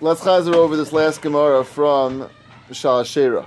[0.00, 2.28] let's chazer over this last Gemara from
[2.70, 3.46] Sha'ashera.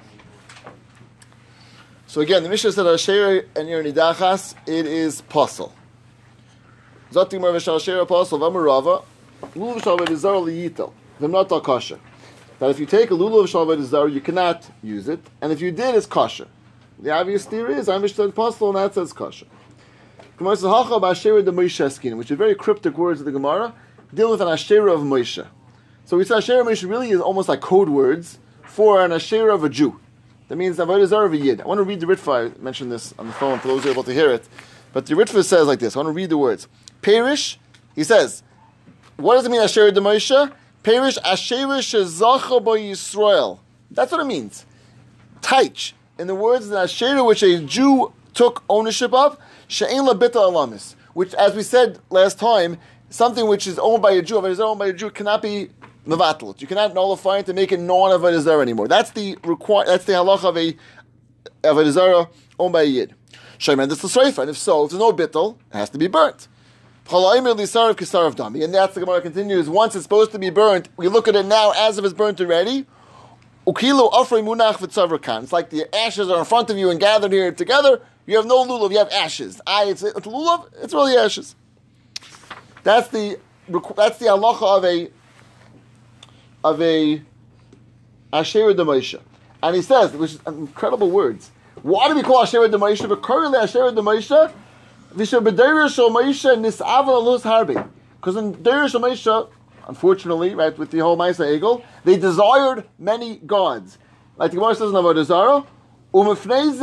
[2.07, 5.73] So again, the Mishnah said Ashera and Yer Nidachas, it is puzzle.
[7.11, 9.03] Zotim Rav Sha'ashera puzzle, Vamarava,
[9.55, 11.99] Lulav Shalva Dizar Liyitel, not Kasha.
[12.59, 15.71] That if you take a Lulav Shalva Dizar, you cannot use it, and if you
[15.71, 16.47] did, it's Kasha.
[16.99, 19.45] The obvious theory is, I'm Mishnah puzzle, and that says Kasha.
[20.37, 23.73] Gemara says, Hacha Ba'ashera de which are very cryptic words of the Gemara,
[24.17, 25.47] deal with an Ashera of Moshe.
[26.05, 29.63] So we say Asher Moshe really is almost like code words for an Asher of
[29.63, 29.99] a Jew.
[30.47, 31.61] That means Avodah Zarah of a Yid.
[31.61, 32.51] I want to read the Ritva.
[32.51, 34.47] I mentioned this on the phone for those who are able to hear it.
[34.91, 35.95] But the Ritva says like this.
[35.95, 36.67] I want to read the words.
[37.01, 37.59] Perish,
[37.95, 38.43] he says,
[39.17, 40.51] what does it mean Asher de Moshe?
[40.83, 43.59] Perish Asher Shezacha by Yisrael.
[43.91, 44.65] That's what it means.
[45.41, 45.93] Taich.
[46.17, 50.95] In the words that Asher which a Jew took ownership of, She'en labita alamis.
[51.13, 52.77] Which, as we said last time,
[53.09, 55.69] something which is owned by a Jew, it is owned by a Jew, cannot be
[56.07, 56.59] mevatel.
[56.59, 58.87] You cannot nullify it to make it non of a anymore.
[58.87, 59.85] That's the require.
[59.85, 60.75] That's the halacha of a
[61.63, 63.13] of a zara owned by a yid.
[63.59, 66.47] Shayman this the and if so, if there's no bittel, it has to be burnt.
[67.09, 69.69] And that's the Gemara continues.
[69.69, 72.41] Once it's supposed to be burnt, we look at it now as if it's burnt
[72.41, 72.85] already.
[73.65, 73.83] It's
[75.53, 78.01] like the ashes are in front of you and gathered here together.
[78.25, 79.61] You have no lulav, you have ashes.
[79.65, 81.55] I, it's, it's lulav, it's really ashes.
[82.87, 83.37] That's the
[83.97, 85.11] that's the halacha of a
[86.63, 87.21] of a
[88.31, 89.19] Asher de Moshe.
[89.61, 91.51] And he says, which is incredible words.
[91.81, 93.05] Why do we call Asher de Moshe?
[93.09, 94.53] But currently Asher de Moshe,
[95.13, 97.89] Visha B'Deir Shal Moshe Nis'ava Luz Harbi.
[98.21, 99.49] Because in Deir Shal Moshe,
[99.89, 103.97] unfortunately, right, with the whole Maisa Egel, they desired many gods.
[104.37, 105.65] Like the Gemara says in Avodah Zarah,
[106.13, 106.73] Umefnei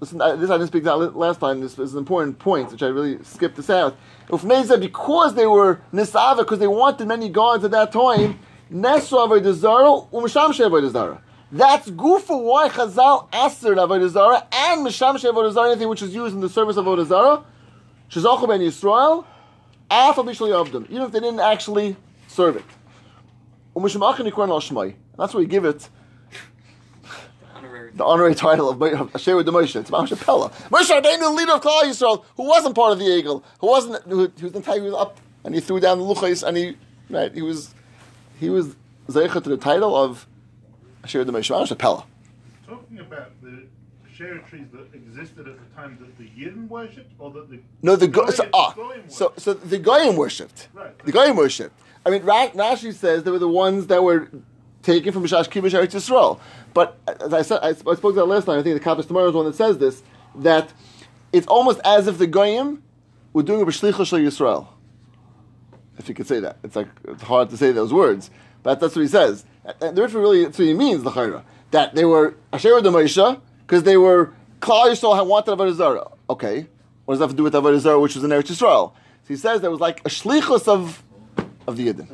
[0.00, 1.60] Listen, this I didn't speak that last time.
[1.60, 3.96] This is an important point, which I really skipped this out.
[4.28, 8.38] Ufneza, because they were nisava, because they wanted many gods at that time,
[8.72, 11.20] Nesu Avodah Umisham Avodah Zarah.
[11.50, 16.34] That's gufa why Chazal asked Avodah Zarah and Misham Avodah Zarah, anything which is used
[16.34, 17.44] in the service of Avodah Zarah,
[18.08, 19.24] Shazachu ben Yisrael,
[19.90, 21.96] Afal Bishli Avdom, even if they didn't actually
[22.28, 22.64] serve it.
[23.74, 25.88] That's why we give it
[27.98, 28.82] the honorary title of
[29.14, 29.76] Asher with the Moshe.
[29.78, 30.50] It's Moshe Pella.
[30.70, 34.02] Moshe Rabbeinu, the leader of Klal Yisrael, who wasn't part of the eagle, who wasn't,
[34.04, 36.76] who, who was entire, he was up and he threw down the luchais and he,
[37.10, 37.74] right, he was
[38.40, 38.76] he was
[39.08, 40.26] zeicha to the title of
[41.04, 42.04] Asher the Meshmar Pella.
[42.66, 43.64] Talking about the
[44.12, 47.96] share trees that existed at the time that the Yidden worshipped, or that the no
[47.96, 48.74] the go, so, ah,
[49.08, 50.68] so so the Goyim worshipped.
[50.72, 50.96] Right.
[51.04, 51.78] The Goyim worshipped.
[52.06, 54.30] I mean, Rashi says they were the ones that were
[54.92, 56.40] taken from Mishash Kibush Eretz Yisrael.
[56.74, 58.58] But as I said, I, spoke to that last time.
[58.58, 60.02] I think the Kapos Temarim is one that says this
[60.36, 60.72] that
[61.32, 62.82] it's almost as if the Goyim
[63.32, 64.68] were doing a b'shlicha Yisrael
[65.98, 66.56] if you could say that.
[66.62, 68.30] It's like it's hard to say those words,
[68.62, 69.44] but that's what he says.
[69.80, 73.40] And the Ritva really that's what he means the chayra that they were asher Moshe
[73.66, 76.10] because they were Klal Yisrael wanted Avodah Zarah.
[76.30, 76.66] Okay,
[77.04, 78.92] what does that have to do with Avodah Zarah, which was in Eretz Yisrael?
[78.92, 81.02] So he says there was like a shlichus of
[81.66, 82.08] of the Yidden.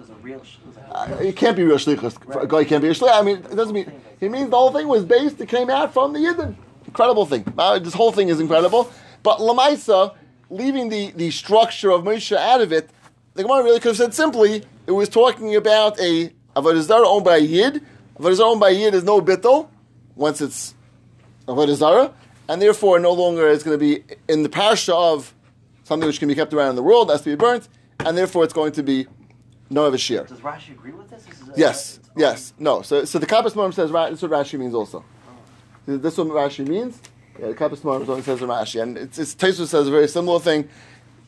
[0.90, 2.42] Uh, it can't be real shlichus.
[2.42, 3.12] A guy can't be a shlichus.
[3.12, 3.92] I mean, it doesn't mean.
[4.20, 5.40] He means the whole thing was based.
[5.40, 6.54] It came out from the Yidden.
[6.86, 7.44] Incredible thing.
[7.58, 8.90] Uh, this whole thing is incredible.
[9.22, 10.14] But Lamaisa,
[10.50, 12.90] leaving the, the structure of Moshe out of it,
[13.34, 17.24] the Gemara really could have said simply, it was talking about a Avodah Zarah owned
[17.24, 17.82] by a Yid.
[18.18, 19.68] Avodah Zarah owned by a Yid is no bittel,
[20.14, 20.74] once it's
[21.48, 22.14] Avodah Zarah,
[22.48, 25.34] and therefore no longer is going to be in the parasha of
[25.82, 27.68] something which can be kept around in the world, has to be burnt,
[28.00, 29.06] and therefore it's going to be
[29.70, 30.24] no of a shear.
[30.24, 31.26] Does Rashi agree with this?
[31.56, 32.82] yes, yes, no.
[32.82, 35.04] So, so the Kappas Morim says this is what Rashi means also.
[35.28, 35.96] Oh.
[35.96, 37.00] This is what Rashi means.
[37.38, 40.68] Yeah, the Kappas Morim says Rashi, and it's, it's says a very similar thing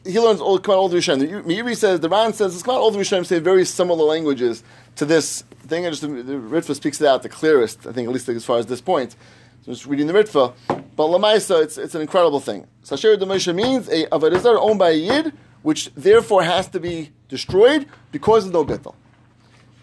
[0.06, 1.44] he learns all, come out all the Rishonim.
[1.44, 4.62] Meiri says, the Ran says, come out all the Rishonim say very similar languages
[4.96, 5.86] to this thing.
[5.86, 8.58] I just, the Ritva speaks it out the clearest, I think, at least as far
[8.58, 9.16] as this point.
[9.64, 10.54] So just reading the Ritva.
[10.68, 12.66] But Lamaisa, it's, it's an incredible thing.
[12.82, 15.32] Sasher Demosha means a Avodah owned by a Yid,
[15.66, 18.94] which therefore has to be destroyed because of no Bittel.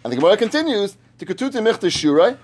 [0.02, 2.38] And the Gemara continues, to Ketuti Michte Shurei,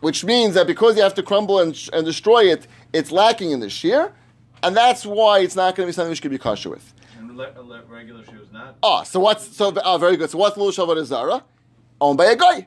[0.00, 3.60] which means that because you have to crumble and, and destroy it, it's lacking in
[3.60, 4.14] the shear,
[4.62, 6.94] and that's why it's not going to be something which can be kosher with
[7.36, 8.76] le- regular shoes not.
[8.82, 9.72] Ah, so what's so?
[9.84, 10.30] Oh, very good.
[10.30, 11.44] So what's lul shavar zara?
[12.00, 12.66] Owned by a guy.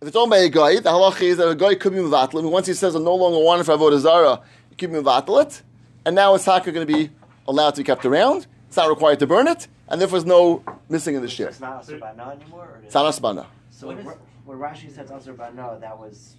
[0.00, 2.48] If it's owned by a guy, the halacha is that a guy could be mevatel.
[2.50, 5.62] Once he says, "I no longer want it for avodah zara," you keep mevatel it,
[6.04, 7.10] and now it's taka going to be
[7.48, 8.46] allowed to be kept around.
[8.70, 11.48] It's not required to burn it, and therefore there's no missing in the shir.
[11.48, 12.78] It's not asrbana anymore.
[12.84, 13.46] It's not asrbana.
[13.70, 13.96] So when,
[14.44, 16.36] when Rashi says asrbana, that was.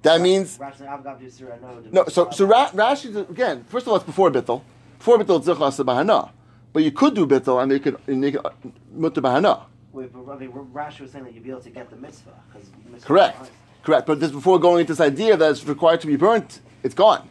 [0.00, 0.58] That means
[1.92, 2.06] no.
[2.06, 3.64] So so Rashi again.
[3.68, 4.62] First of all, it's before bittel.
[4.96, 6.30] Before bittel, it's bahana.
[6.72, 8.48] But you could do bittel and make it, and make it uh,
[8.90, 9.64] mutter bahana.
[9.92, 12.30] Wait, but I mean, Rashi was saying that you'd be able to get the mitzvah.
[12.50, 13.50] 'cause mitzvah Correct.
[13.82, 14.06] Correct.
[14.06, 17.28] But this before going into this idea that it's required to be burnt, it's gone.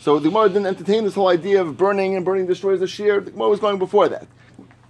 [0.00, 3.20] So the Gemara didn't entertain this whole idea of burning and burning destroys the shear.
[3.20, 4.26] The Gemara was going before that.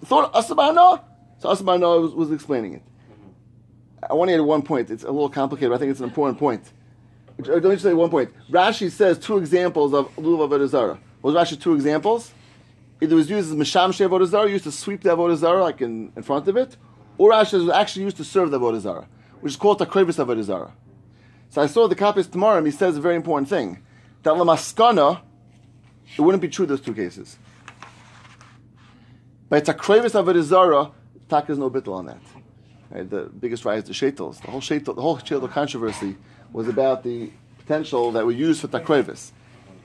[0.04, 1.02] Thought Asabana.
[1.40, 2.82] So Asabana was, was explaining it.
[4.08, 4.88] I want to add one point.
[4.88, 6.62] It's a little complicated, but I think it's an important point.
[7.34, 8.30] Which- uh, Let me just say one point.
[8.50, 10.98] Rashi says two examples of lulav avodah.
[11.22, 12.32] What was Rashi's two examples?
[13.00, 15.80] Either it was used as misham she zarah, used to sweep the avodah zarah like
[15.80, 16.76] in, in front of it,
[17.18, 19.08] or Rashi was actually used to serve the avodah zarah,
[19.40, 20.72] which is called takrevis avodah zarah.
[21.48, 21.96] So I saw the
[22.30, 23.82] tomorrow, and he says a very important thing
[24.22, 25.20] that lamaskana,
[26.16, 27.38] it wouldn't be true those two cases.
[29.48, 30.90] but it's By takrevis avodah zarah,
[31.28, 32.20] tak is no bittel on that.
[32.90, 34.40] Right, the biggest rise is the shetels.
[34.42, 36.16] The whole shetel, the whole shetel controversy
[36.52, 39.30] was about the potential that we use for takrevis.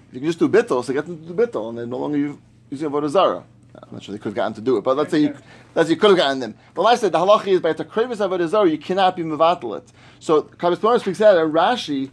[0.09, 1.97] If you can just do bittel, so get them to do bittel, and they're no
[1.97, 2.35] longer
[2.69, 3.43] using avodah zarah.
[3.75, 5.38] I'm not sure they could have gotten to do it, but let's say you,
[5.75, 6.55] let's you could have gotten them.
[6.73, 9.77] But like I said, the halacha is by takrevis avodah zarah, you cannot be mevatel
[9.77, 9.91] it.
[10.19, 12.09] So Kabbalah speaks out, and Rashi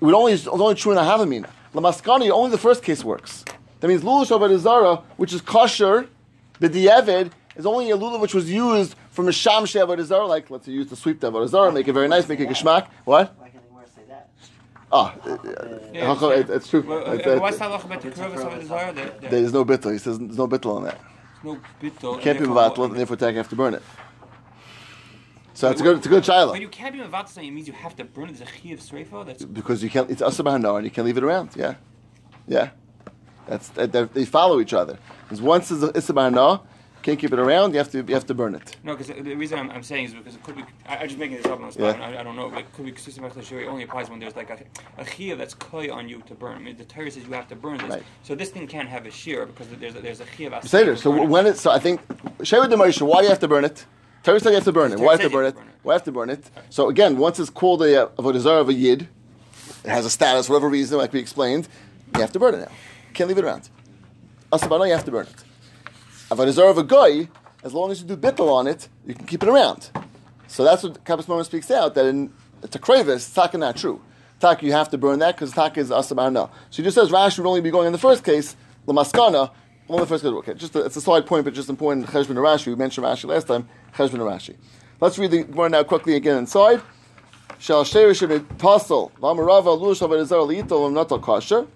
[0.00, 1.50] would only it's only true in a havamina.
[1.82, 3.44] Lamaskani, only the first case works.
[3.80, 6.08] That means lulav avodah zarah, which is kosher,
[6.58, 10.50] The b'di'evid, is only a lulav which was used from a sham avodah zarah, like
[10.50, 12.88] let's say use to sweep the avodah zarah, make it very nice, make it geshmak.
[13.04, 13.32] What?
[13.38, 13.62] Why can't
[13.94, 14.28] say that?
[14.90, 15.14] Ah,
[15.94, 16.82] Yeah, uh, it- it's true.
[16.82, 18.92] Well, It's- uh, it's- What's halacha about the kurvas of the desire?
[18.92, 19.92] There- there- There's no bittel.
[19.92, 20.98] He says there's no bittel on that.
[21.44, 22.20] No bittul.
[22.20, 23.82] Can't be and therefore- mevatel, and therefore you have to burn it.
[25.58, 26.52] So it's a good, it's a good shiloh.
[26.52, 29.26] When you can't be something, it means you have to burn a chi of sreifa.
[29.26, 30.08] That's because you can't.
[30.08, 31.56] It's asabahana, and you can't leave it around.
[31.56, 31.74] Yeah,
[32.46, 32.70] yeah.
[33.48, 34.96] That's that, that- they follow each other.
[35.24, 36.60] Because once it's asabahana,
[37.02, 37.72] can't keep it around.
[37.72, 38.76] You have to you have to burn it.
[38.84, 40.64] no, because the reason I'm, I'm saying is because it could be.
[40.86, 41.98] I, I'm just making this up on the spot.
[41.98, 42.06] Yeah.
[42.06, 42.50] I, I don't know.
[42.50, 44.58] But it could be the It only applies when there's like a,
[44.96, 46.54] a chia that's koi on you to burn.
[46.54, 47.90] I mean, the Torah says you have to burn this.
[47.90, 48.02] Right.
[48.22, 50.94] So this thing can't have a shear because there's a, there's a Seder.
[50.94, 52.06] So when it, so I think
[52.48, 53.02] Shevet Moshe.
[53.02, 53.84] Why do you have to burn it?
[54.22, 54.98] Torah said you have to burn it.
[54.98, 55.56] Why have to burn it?
[55.82, 56.50] Why have to burn it?
[56.70, 59.08] So again, once it's called a uh, of a of a yid,
[59.84, 61.68] it has a status, whatever reason, like we explained.
[62.14, 62.72] You have to burn it now.
[63.14, 63.68] Can't leave it around.
[64.52, 65.44] Asabana, you have to burn it.
[66.30, 67.28] Of a desire of a guy,
[67.62, 69.90] as long as you do bittel on it, you can keep it around.
[70.46, 72.32] So that's what Kappas Mama speaks out that in
[72.62, 74.00] it's a kravis, taka not true.
[74.40, 76.50] Taka you have to burn that because taka is asabana.
[76.70, 78.56] So he just says Rashi would only be going in the first case,
[78.86, 79.50] lamaskana,
[79.88, 80.24] only the first.
[80.24, 82.06] Okay, just a, it's a side point, but just important.
[82.06, 82.66] Cheshbon Rashi.
[82.66, 83.68] We mentioned Rashi last time.
[83.94, 84.56] Cheshbon Rashi.
[85.00, 86.82] Let's read the Gemara now quickly again inside.
[87.58, 88.20] Shall sherish
[88.58, 91.66] pasal v'amarava lush avadizar liitol v'mnatal kasher.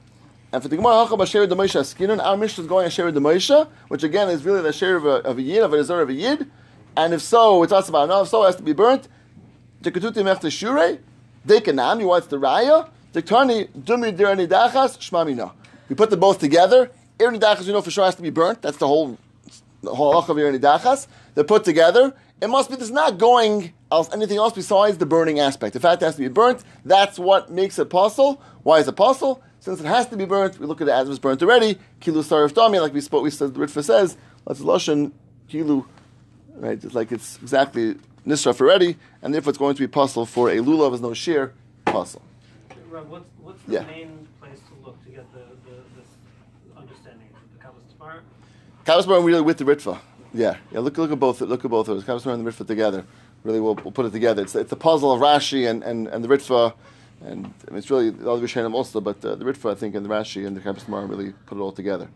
[0.52, 3.20] And for the Gemara, Hacha Basher the Moshe Askinon, our Mishnah is going Asher the
[3.20, 6.02] Moshe, which again is really the Asher of a, of a Yid, of a Azar
[6.02, 6.50] of a Yid.
[6.94, 9.08] And if so, it's also about no, if so, it has to be burnt.
[9.82, 10.98] Jekatuti Mechta Shure,
[11.46, 15.52] Dekanam, you want the Raya, Dektani Dumi Dirani Dachas, Shmamina.
[15.88, 16.90] We put them both together.
[17.22, 18.62] Irani Dachas, you know, for sure has to be burnt.
[18.62, 19.18] That's the whole
[19.84, 21.06] whole of Irani Dachas.
[21.34, 22.14] They're put together.
[22.40, 25.74] It must be, there's not going else, anything else besides the burning aspect.
[25.74, 28.42] The fact it has to be burnt, that's what makes it possible.
[28.64, 29.42] Why is it possible?
[29.60, 31.78] Since it has to be burnt, we look at it as it was burnt already.
[32.00, 35.12] Kilu sarif dami, like we spoke, we said, the Ritva says, let's lashon
[35.48, 35.84] kilu,
[36.56, 36.82] right?
[36.82, 37.94] It's like it's exactly
[38.26, 41.52] nisraf already, and therefore it's going to be possible for a lulav as no shear,
[41.84, 42.24] possible.
[42.90, 43.84] Rob, what's, what's the Yeah.
[43.84, 46.08] main place to look to get the, the this
[46.76, 47.28] understanding?
[47.30, 48.22] Is it the Kabbalah Tamar?
[48.84, 49.98] Kabbasbar really with the Ritva.
[50.34, 50.80] Yeah, yeah.
[50.80, 51.40] Look, look at both.
[51.40, 52.04] Look at both of those.
[52.04, 53.04] Kabbasbar and the Ritva together.
[53.44, 54.42] Really, we'll, we'll put it together.
[54.42, 56.74] It's, it's a puzzle of Rashi and, and, and the Ritva,
[57.24, 59.00] and I mean, it's really all the Rishonim also.
[59.00, 61.60] But uh, the Ritva, I think, and the Rashi and the Kabbasbar really put it
[61.60, 62.08] all together.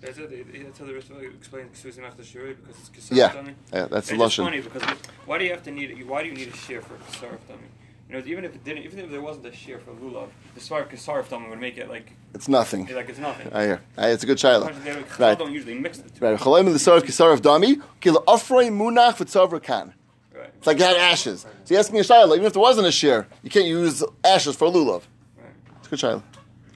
[0.00, 3.10] That's how the that's how the rest of it explains Ksusim after Shuri because it's
[3.10, 3.32] Yeah,
[3.72, 4.44] yeah, that's the lashon.
[4.44, 4.82] funny because
[5.26, 7.66] why do you have to need why do you need a shear for Kesarif dummy?
[8.08, 10.60] You know, even if it didn't, even if there wasn't a shear for lulav, the
[10.60, 12.86] Sarif Kesarif dummy would make it like It's nothing.
[12.94, 13.52] like it's nothing.
[13.52, 13.80] I hear.
[13.98, 14.70] I, it's a good shiloh.
[14.72, 15.38] They don't- Right.
[15.38, 16.24] don't usually mix the two.
[16.24, 16.38] Right.
[16.38, 17.82] Chalaim the Sarif Kisarif Dami.
[18.00, 19.92] Kila Afrei Munach V'Tzavra Kan.
[20.34, 20.50] Right.
[20.56, 21.42] It's like you had ashes.
[21.64, 22.34] So you ask me a shiloh.
[22.34, 25.02] Even if there wasn't a shear, you can't use ashes for lulav.
[25.36, 25.46] Right.
[25.78, 26.22] It's a good shiloh.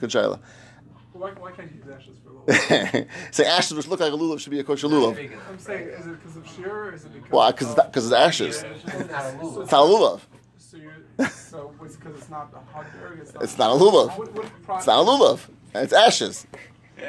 [0.00, 0.38] Good shiloh.
[1.14, 3.06] Why, why can't you use ashes for lulav?
[3.34, 5.16] Say ashes which look like a lulav should be a kosher lulav.
[5.48, 7.30] I'm saying, is it because of shear or is it because?
[7.30, 7.52] Why?
[7.52, 8.58] Because of- it's ashes.
[8.60, 9.24] So It's not
[9.86, 10.20] a lulav.
[11.18, 13.18] So it's because it's not a hot dirt.
[13.20, 14.18] It's not, It's not a lulav.
[14.18, 14.46] What, what
[14.78, 15.40] It's not a lulav.
[15.74, 16.46] It's ashes.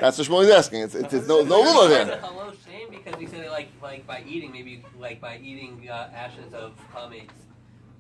[0.02, 0.82] That's what Shmuel is asking.
[0.82, 2.20] It's, it's, it's no, no lulav It's a here.
[2.22, 6.54] hello shame because we said like like by eating maybe like by eating uh, ashes
[6.54, 7.30] of chametz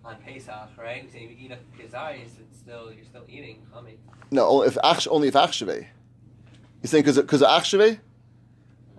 [0.03, 1.03] on Pesach, right?
[1.05, 3.98] We say if you eat a kizayis, it's still you're still eating chametz.
[4.31, 5.86] No, if Ach- only if achshevei.
[6.81, 8.00] You saying because because of achshevei?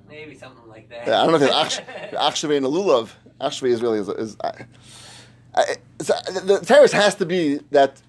[0.09, 1.07] Maybe something like that.
[1.07, 3.11] Yeah, I don't know if it's ach- achshevei and a lulav.
[3.41, 4.09] Achshevei is really is.
[4.09, 4.67] is I,
[5.55, 8.01] I, uh, the, the has to be that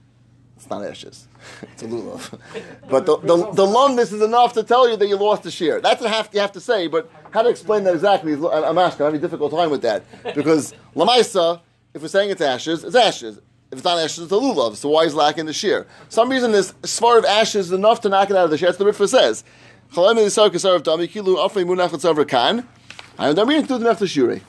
[0.56, 1.27] It's not ashes.
[1.62, 2.39] it's a lulav.
[2.89, 3.65] But the, the, the
[4.01, 5.82] is enough to tell you that you lost the shear.
[5.82, 9.06] That's what have, you have to say, but how to explain that exactly, I'm asking,
[9.06, 10.04] I'm having a difficult time with that.
[10.34, 11.62] Because lamaisa,
[11.94, 13.38] if we're saying it's ashes, it's ashes.
[13.72, 14.75] If it's not ashes, it's a lulav.
[14.75, 15.86] So why is lacking the shear?
[16.10, 18.72] Some reason this svar of ashes is enough to knock it out of the shear.
[18.72, 19.44] That's the Ritva says.
[19.98, 20.18] I'm
[23.48, 24.42] reading through the Shuri.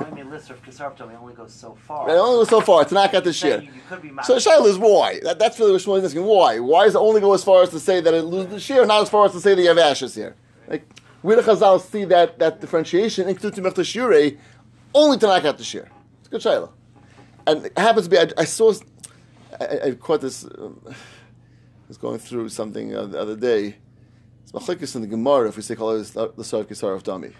[0.00, 2.08] I mean, list of Kisarptom only goes so far.
[2.08, 3.58] It only goes so far to knock out the shear.
[3.58, 5.20] Saying You could be So the shaila is why.
[5.22, 6.24] That, that's really what Shmuel is asking.
[6.24, 6.58] Why?
[6.58, 8.86] Why does it only go as far as to say that it loses the shear,
[8.86, 10.36] not as far as to say that you have ashes here?
[10.68, 10.88] Like,
[11.22, 14.38] where do Chazal see that, that differentiation in Ketutim Mefta
[14.94, 15.90] only to knock out the shear?
[16.20, 16.70] It's a good shaila.
[17.46, 18.72] And it happens to be, I, I saw,
[19.60, 20.94] I, I- caught this, um, I
[21.88, 23.76] was going through something uh, the other day.
[24.44, 27.34] It's machlekes in the Gemara if we say call it the Sarv of Dami.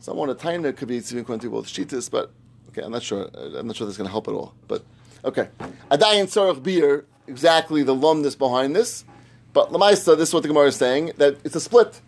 [0.00, 2.30] Someone a taina could be even going to both shitas, but
[2.70, 3.28] okay, I'm not sure.
[3.34, 4.54] I'm not sure that's going to help at all.
[4.68, 4.84] But
[5.24, 5.48] okay,
[5.90, 9.04] Adayin Tzarech beer exactly the lumness behind this,
[9.52, 12.00] but Lamaisa, this is what the Gemara is saying that it's a split.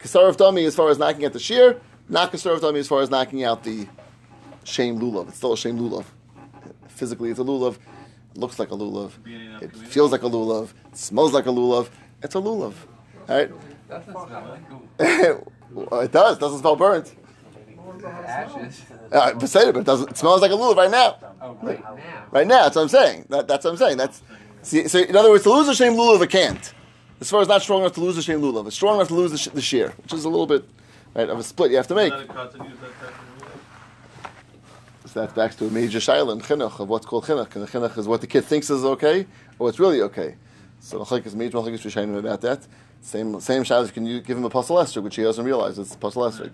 [0.00, 1.78] Kisar of Dami as far as knocking out the shear,
[2.08, 3.86] not Kisar of Dami as far as knocking out the
[4.64, 5.28] shame lulav.
[5.28, 6.04] It's still a shame lulav.
[6.88, 7.76] Physically, it's a lulav.
[8.34, 9.12] It looks like a lulav.
[9.62, 10.72] It feels like a lulav.
[10.90, 11.88] It smells like a lulav.
[12.22, 12.74] It's a lulav.
[13.28, 13.50] All right.
[15.74, 16.38] Doesn't smell like Well, it does.
[16.38, 17.14] Doesn't smell burnt.
[18.04, 18.82] ashes.
[19.12, 20.10] Uh, but it, but it doesn't.
[20.10, 21.16] It smells like a lulav right now.
[21.42, 22.26] Oh, right now.
[22.30, 23.26] Right now, that's what I'm saying.
[23.28, 23.96] That, that's what I'm saying.
[23.96, 24.22] That's
[24.62, 25.00] see, so.
[25.00, 26.74] In other words, to lose a shame lulav, it can't.
[27.20, 29.14] As far as not strong enough to lose a shame lulav, it's strong enough to
[29.14, 30.64] lose the, sh- the shear, which is a little bit
[31.14, 32.12] right of a split you have to make.
[32.12, 34.30] Let it cut and use that type of rule.
[35.06, 37.54] So that's back to a major shaila in chinuch of what's called chinuch.
[37.56, 39.22] And the chinuch is what the kid thinks is okay
[39.58, 40.36] or what's really okay.
[40.78, 42.66] So the is major machlekes rishonim about that.
[43.00, 43.92] Same same shaila.
[43.92, 46.52] Can you give him a puzzle esrog, which he doesn't realize it's puzzle esrog.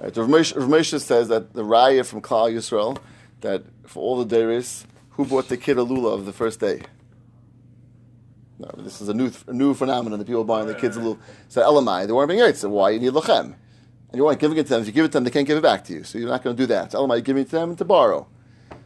[0.00, 0.14] Right.
[0.14, 2.98] So Rav Moshe says that the raya from Klal Yisrael
[3.40, 6.82] that for all the dairies, who bought the kid a of the first day?
[8.58, 10.18] No, this is a new a new phenomenon.
[10.18, 11.18] The people buying the kids a lulav.
[11.48, 12.56] So Elamai, they weren't being right.
[12.56, 13.54] So why you need lachem?
[14.10, 14.80] And you want giving it to them.
[14.82, 16.02] If you give it to them, they can't give it back to you.
[16.02, 16.92] So you're not going to do that.
[16.92, 18.26] Elamai, you're giving it to them to borrow.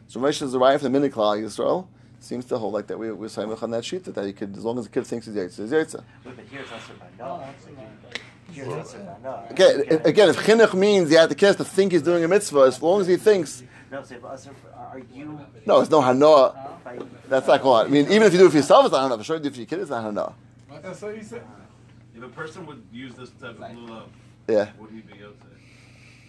[0.07, 1.87] So Rav Moshe is the raya from the mini Klal Yisrael.
[2.23, 2.97] Seems to hold like that.
[2.97, 5.25] We, we're saying on that sheet that you could, as long as the kid thinks
[5.25, 6.03] he's yaitza, he's yaitza.
[6.23, 7.43] Wait, but here it's also no.
[8.49, 9.43] Here it's also no.
[9.49, 12.23] Again, if- again, if chinuch means you have the kid has to think he's doing
[12.23, 13.61] a mitzvah, as long as he thinks,
[13.91, 16.81] No, say, but are you no, it's no hanoah.
[16.85, 17.87] by That's not called.
[17.87, 19.17] I mean, even if you do it for yourself, it's not hanoah.
[19.17, 20.33] For sure, you do it for your kid, it's not hanoah.
[20.81, 21.43] That's what you said.
[22.15, 24.03] If a person would use this type of lulav,
[24.47, 24.69] Yeah.
[24.79, 25.37] would he be able to?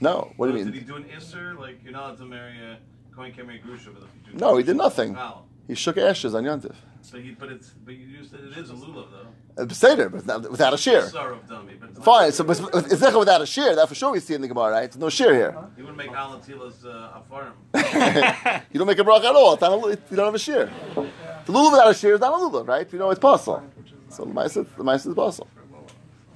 [0.01, 0.33] No.
[0.37, 0.73] What do you mean?
[0.73, 1.57] Did he do an isser?
[1.57, 2.79] Like you're not allowed to marry a
[3.15, 4.39] Kohen can't marry a grusha, but if you do.
[4.39, 5.15] No, he did nothing.
[5.15, 5.43] Wow.
[5.67, 6.75] He shook ashes on Yontif.
[7.01, 9.63] So he, but it's, but you used it, it is a lulav though.
[9.63, 11.03] A Seder, but not, without a shear.
[11.03, 12.33] Sorrow of dummy, but Fine.
[12.33, 13.75] So, but it's not without a shear.
[13.77, 14.91] That for sure we see in the Gemara, right?
[14.91, 15.57] There's no shear here.
[15.77, 18.63] You wouldn't make alatilas uh, afarim.
[18.73, 19.53] you don't make a bracha at all.
[19.53, 19.71] It's not
[20.11, 20.71] you don't have a shear.
[20.95, 22.93] The lulav without a shear is not a lulav, right?
[22.93, 23.63] You know it's possible.
[24.09, 25.49] So the ma'aser is possible.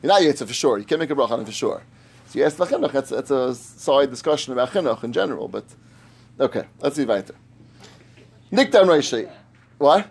[0.02, 0.78] You're not yetzer for sure.
[0.78, 1.82] You can't make a bracha on it for sure.
[2.26, 2.92] So yes, the chinuch.
[2.92, 5.48] That's, that's a side discussion about chinuch in general.
[5.48, 5.64] But
[6.38, 7.34] okay, let's see weiter.
[8.52, 9.30] Nikdam Reishi.
[9.78, 10.08] What?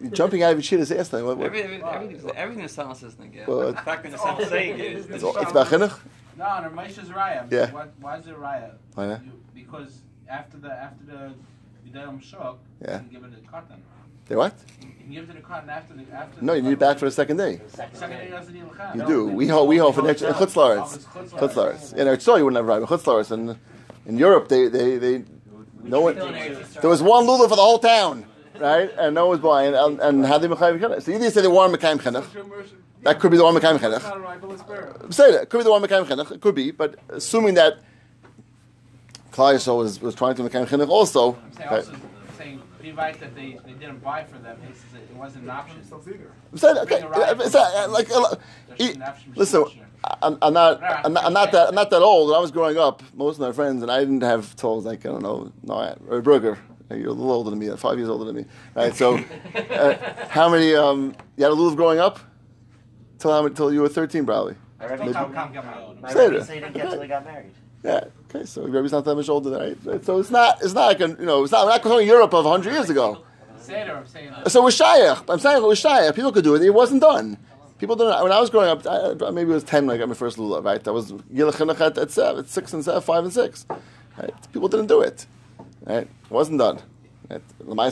[0.00, 1.10] You're jumping out of your chair this.
[1.12, 1.46] What, what?
[1.46, 3.46] Every, every, everything, everything the Psalmist is Nagel.
[3.46, 5.06] Well, the fact that the Psalmist saying it is.
[5.06, 5.98] It's, all- it's about chinuch.
[6.36, 7.50] No, no, Moshe's raya.
[7.50, 7.70] Yeah.
[7.70, 8.72] Why, why is it raya?
[8.94, 9.24] Why not?
[9.24, 11.32] You, because after the after the
[11.88, 12.94] Yudayim Shuk, Yeah.
[12.94, 13.82] you can give it a cotton.
[14.26, 14.54] They what?
[14.82, 16.42] You can give it the cotton after the after.
[16.44, 17.62] No, you need it back for the second day.
[17.68, 18.96] Second day doesn't need lechem.
[18.96, 19.28] You do.
[19.28, 19.68] We hold.
[19.68, 21.04] We hold for next uh, oh, in Oh, Chutzlaritz.
[21.30, 21.94] Chutzlaritz.
[21.94, 23.56] In Eretz you wouldn't have right, but Chutzlaritz and
[24.04, 25.24] in Europe they they they
[25.88, 26.16] no one.
[26.16, 28.24] There was one lulav for the whole town,
[28.58, 28.90] right?
[28.98, 29.74] And no one was buying.
[29.74, 31.02] And, and how they mechayiv chinuch?
[31.02, 32.26] So either you say they were mekayim chinuch.
[33.02, 34.02] That could be the one mekayim chinuch.
[34.02, 35.14] Not right, but let's bear it.
[35.14, 35.42] Say that.
[35.42, 36.30] It could be the one mekayim chinuch.
[36.32, 37.78] It could be, but assuming that
[39.32, 41.34] Klal Yisrael was was trying to mekayim chinuch also.
[41.34, 41.78] I'm saying right?
[41.78, 41.96] also
[42.36, 44.58] saying be right that they, they didn't buy for them.
[44.62, 45.82] He it wasn't an option.
[45.84, 47.04] Say that, okay.
[47.44, 48.34] It's not, like, uh,
[48.78, 49.84] There's an option listen, sure.
[50.22, 52.28] I'm, I'm not, I'm not, I'm not that, I'm not that old.
[52.28, 55.04] When I was growing up, most of my friends, and I didn't have told like
[55.04, 56.58] I don't know, no, or Brugger.
[56.88, 58.44] You're a little older than me, five years older than me,
[58.76, 58.94] right?
[58.94, 59.16] So,
[59.70, 59.96] uh,
[60.28, 60.74] how many?
[60.74, 62.20] Um, you had a lulav growing up?
[63.18, 63.48] Till how?
[63.48, 64.54] Till you were 13, probably.
[64.78, 66.46] I my Say Rebbe that.
[66.46, 67.52] said he didn't get till he got married.
[67.82, 68.04] Yeah.
[68.28, 68.44] Okay.
[68.44, 69.90] So Rebbe's not that much older than I.
[69.90, 70.04] Right?
[70.04, 71.64] So it's not, it's not like a, you know, it's not.
[71.64, 73.24] We're not talking Europe of 100 years ago.
[73.58, 74.50] Seder, I'm saying that.
[74.50, 75.24] So it was shayach.
[75.28, 76.14] I'm saying it was shayach.
[76.14, 76.62] People could do it.
[76.62, 77.38] It wasn't done.
[77.78, 78.22] People didn't.
[78.22, 80.38] When I was growing up, I, maybe it was ten when I got my first
[80.38, 80.64] lulav.
[80.64, 83.66] Right, that was yilachinach at, seven, at six and seven, five and six.
[84.18, 85.26] Right, people didn't do it.
[85.84, 86.80] Right, it wasn't done.
[87.28, 87.42] Right,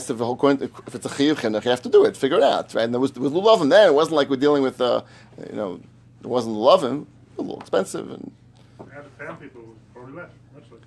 [0.09, 0.57] of whole coin.
[0.87, 2.17] If it's a chiyuv chinuch, you have to do it.
[2.17, 2.73] Figure it out.
[2.73, 3.87] Right, and there was there was lulavim there.
[3.87, 5.03] It wasn't like we're dealing with, uh,
[5.49, 5.79] you know,
[6.21, 7.05] it wasn't lulavim.
[7.37, 8.31] A little expensive and
[8.79, 10.81] We had to pay people probably less, much less.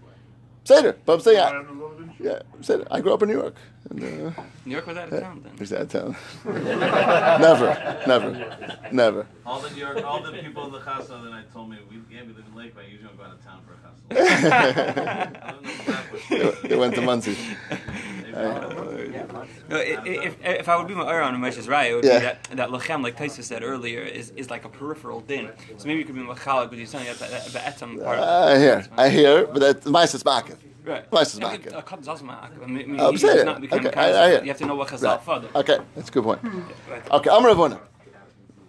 [0.69, 0.97] Seder.
[1.07, 2.21] But I'm saying, I I, have a lot of interest.
[2.21, 2.87] yeah, Seder.
[2.91, 3.57] I grew up in New York.
[3.89, 5.53] And, uh, New York was out of town then.
[5.59, 6.17] He's out of town.
[6.45, 9.27] never, never, never.
[9.47, 11.97] All the New York, all the people in the chasna that I told me we
[12.15, 13.79] yeah we live in Lake, but I usually don't go out of town for a
[13.81, 15.43] chasna.
[15.43, 16.29] I live in Flatbush.
[16.29, 17.37] they, they went to Monsey.
[18.39, 22.19] No, i- i- if, if I would be my on Moshe's right, it would Yeah.
[22.19, 25.51] be that that lochem, like Taisa said earlier, is, is like a peripheral din.
[25.77, 28.19] So maybe you could be machalik, but you're saying that that that etzem part.
[28.19, 30.57] I hear, I hear, but that's Maisis Makin.
[30.85, 31.11] Right.
[31.11, 31.75] Maisis Yeah, Makin.
[31.75, 32.63] A cut zazmak.
[32.63, 33.73] I mean, Oh, I'm saying not it.
[33.73, 34.41] Okay, I- I of- hear.
[34.43, 35.23] You have to know what chazal Right.
[35.23, 35.49] father.
[35.55, 36.41] Okay, that's a good point.
[36.41, 36.61] Hmm.
[36.91, 37.11] Right.
[37.11, 37.79] Okay, I'm Ravona.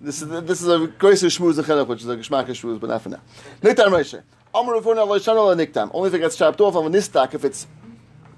[0.01, 3.01] This is this is a grosser shmuz chelik, which is a geschmack shmuz, but not
[3.01, 3.21] for now.
[3.61, 4.21] Niktam Moshe.
[4.55, 5.91] I'm Ravona lo shana lo niktam.
[5.93, 7.67] Only if it gets chopped off on a nistak, if it's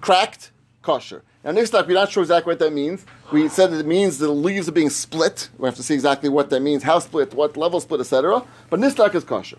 [0.01, 1.23] cracked, kosher.
[1.43, 3.05] Now nistak, we're not sure exactly what that means.
[3.31, 5.49] We said that it means the leaves are being split.
[5.57, 8.43] We have to see exactly what that means, how split, what level split, etc.
[8.69, 9.57] But nistak is kosher.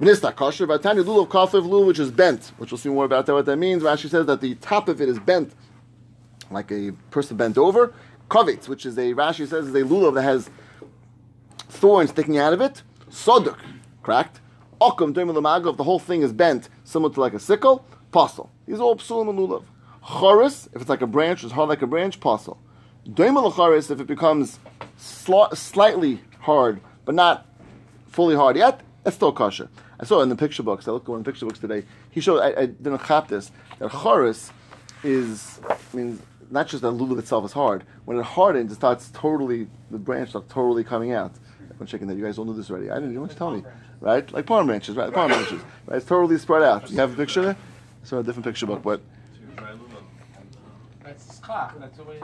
[0.00, 0.66] Nistak kosher.
[0.66, 3.34] Vatani lulav kafiv lulav, which is bent, which we'll see more about that.
[3.34, 3.82] What that means.
[3.82, 5.54] Rashi says that the top of it is bent,
[6.50, 7.94] like a person bent over.
[8.28, 10.50] Kovitz, which is a Rashi says is a lulav that has
[11.68, 12.82] thorns sticking out of it.
[13.10, 13.58] Soduk,
[14.02, 14.40] cracked.
[14.80, 17.84] Okum, if the whole thing is bent, similar to like a sickle.
[18.12, 18.48] Posel.
[18.66, 19.64] These are all psulim and lulav.
[20.02, 22.20] Choris, if it's like a branch, it's hard like a branch.
[22.20, 22.58] Posel.
[23.08, 24.58] Doim choris, if it becomes
[24.98, 27.46] sli- slightly hard, but not
[28.08, 29.68] fully hard yet, it's still kosher.
[29.98, 30.88] I saw in the picture books.
[30.88, 31.84] I looked at one of the picture books today.
[32.10, 32.40] He showed.
[32.40, 33.52] I, I didn't chap this.
[33.78, 34.50] That choris
[35.04, 35.60] is
[35.92, 37.84] means not just that lulav itself is hard.
[38.04, 41.32] When it hardens, it starts totally the branch starts totally coming out.
[41.80, 42.90] I'm checking that you guys all knew this already.
[42.90, 43.12] I didn't.
[43.12, 43.64] You want to tell me,
[44.00, 44.30] right?
[44.32, 45.12] Like palm branches, right?
[45.12, 45.96] Palm branches, right?
[45.96, 46.90] It's totally spread out.
[46.90, 47.56] You have a picture there?
[48.04, 49.00] Saw a different picture book, but
[49.52, 49.80] That's schach.
[51.04, 51.31] That's the way.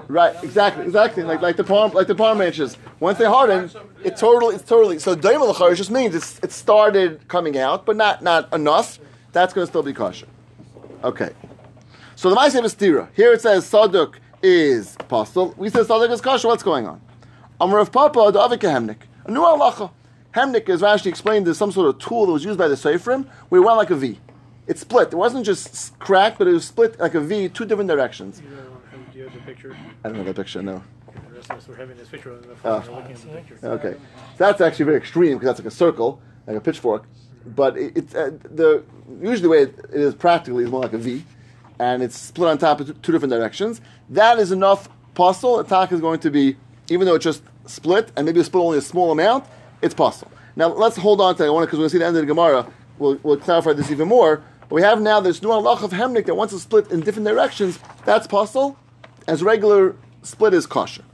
[0.09, 1.23] Right, exactly, exactly.
[1.25, 2.77] Like like the palm, like the palm branches.
[3.01, 3.71] Once they harden,
[4.05, 4.99] it totally, it's totally.
[4.99, 8.99] So daim al just means it's it started coming out, but not not enough.
[9.33, 10.27] That's going to still be kosher.
[11.05, 11.31] Okay.
[12.17, 13.09] So the Ma'aseh is stira.
[13.15, 15.55] Here it says saduk is apostle.
[15.57, 16.49] We said saduk is kosher.
[16.49, 17.01] What's going on?
[17.61, 18.99] Amar Rav Papa the Hemnik.
[19.25, 19.91] A new halacha.
[20.35, 23.27] Hemnik, as Rashi explained, is some sort of tool that was used by the Seifrim
[23.51, 24.19] it went like a V.
[24.67, 25.09] It split.
[25.09, 28.43] It wasn't just cracked, but it was split like a V, two different directions.
[28.45, 28.68] You
[29.49, 29.77] picture?
[30.05, 30.63] I don't know that picture.
[30.63, 30.83] No.
[31.31, 32.81] The rest of us were having this picture the Oh.
[32.81, 32.95] phone.
[32.95, 33.59] We're looking at the picture.
[33.63, 33.95] Okay,
[34.37, 37.05] that's actually very extreme because that's like a circle, like a pitchfork.
[37.47, 38.83] But it, it's uh, the
[39.21, 41.25] usually the way it, is practically is more like a V,
[41.79, 43.81] and it's split on top of two, different directions.
[44.11, 44.89] That is enough.
[45.15, 46.57] Puzzle attack is going to be
[46.91, 49.45] even though it's just split and maybe split only a small amount.
[49.83, 50.31] It's possible.
[50.57, 51.53] Now let's hold on to that.
[51.53, 52.67] one because we're going to see the end of the Gemara.
[52.99, 54.43] We'll, we'll clarify this even more.
[54.69, 57.27] But we have now this new halach of hemnik that once it's split in different
[57.27, 58.77] directions, that's possible.
[59.29, 61.05] As regular split is kosher.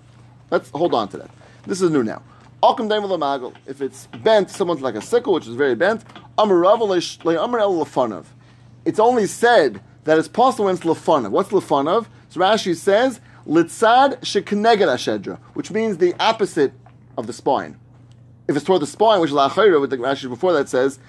[0.48, 1.30] Let's hold on to that.
[1.66, 2.22] This is new now.
[2.62, 3.52] Alkum daim magal.
[3.66, 6.04] If it's bent, someone's like a sickle, which is very bent.
[6.38, 8.26] Amarav le'amar el lefanav.
[8.84, 11.32] It's only said that it's possible when it's lefanav.
[11.32, 12.06] What's lefanav?
[12.28, 16.72] So Rashi says litzad shekneged which means the opposite
[17.18, 17.76] of the spine.
[18.46, 21.00] If it's toward the spine, which is la'achayra, with the Rashi before that says,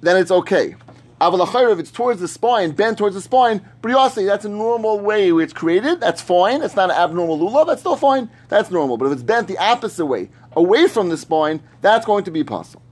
[0.00, 0.76] then it's okay.
[1.20, 5.00] Aval la'achayra, if it's towards the spine, bent towards the spine, briasi, that's a normal
[5.00, 5.98] way it's created.
[5.98, 6.62] That's fine.
[6.62, 7.66] It's not an abnormal lulav.
[7.66, 8.28] That's still fine.
[8.48, 8.98] That's normal.
[8.98, 12.44] But if it's bent the opposite way, away from the spine, that's going to be
[12.44, 12.82] possible.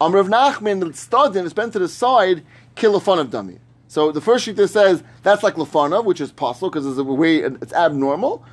[0.00, 3.58] Amrav Nachman, the stadin is bent to the side, kill of dummy.
[3.88, 7.04] So the first sheet that says that's like lafana, which is possible because it's a
[7.04, 8.44] way it's abnormal.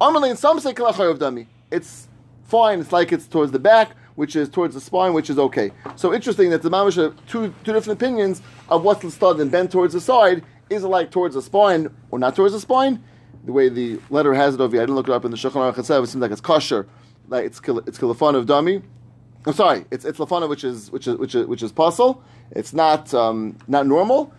[0.00, 1.46] Amalei, some say kill a dummy.
[1.70, 2.08] It's
[2.44, 2.80] fine.
[2.80, 5.72] It's like it's towards the back, which is towards the spine, which is okay.
[5.96, 9.50] So interesting that the mamish have two two different opinions of what's the stud and
[9.50, 10.44] bent towards the side.
[10.68, 13.02] Is it like towards the spine or not towards the spine?
[13.44, 15.36] The way the letter has it over here, I didn't look it up in the
[15.36, 16.04] Shulchan Aruch itself.
[16.04, 16.86] It seems like it's kosher,
[17.28, 18.82] like it's it's kilafan of dummy.
[19.46, 22.22] I'm sorry, it's it's lafana, which is which is which is which is puzzle.
[22.50, 24.32] It's not um, not normal.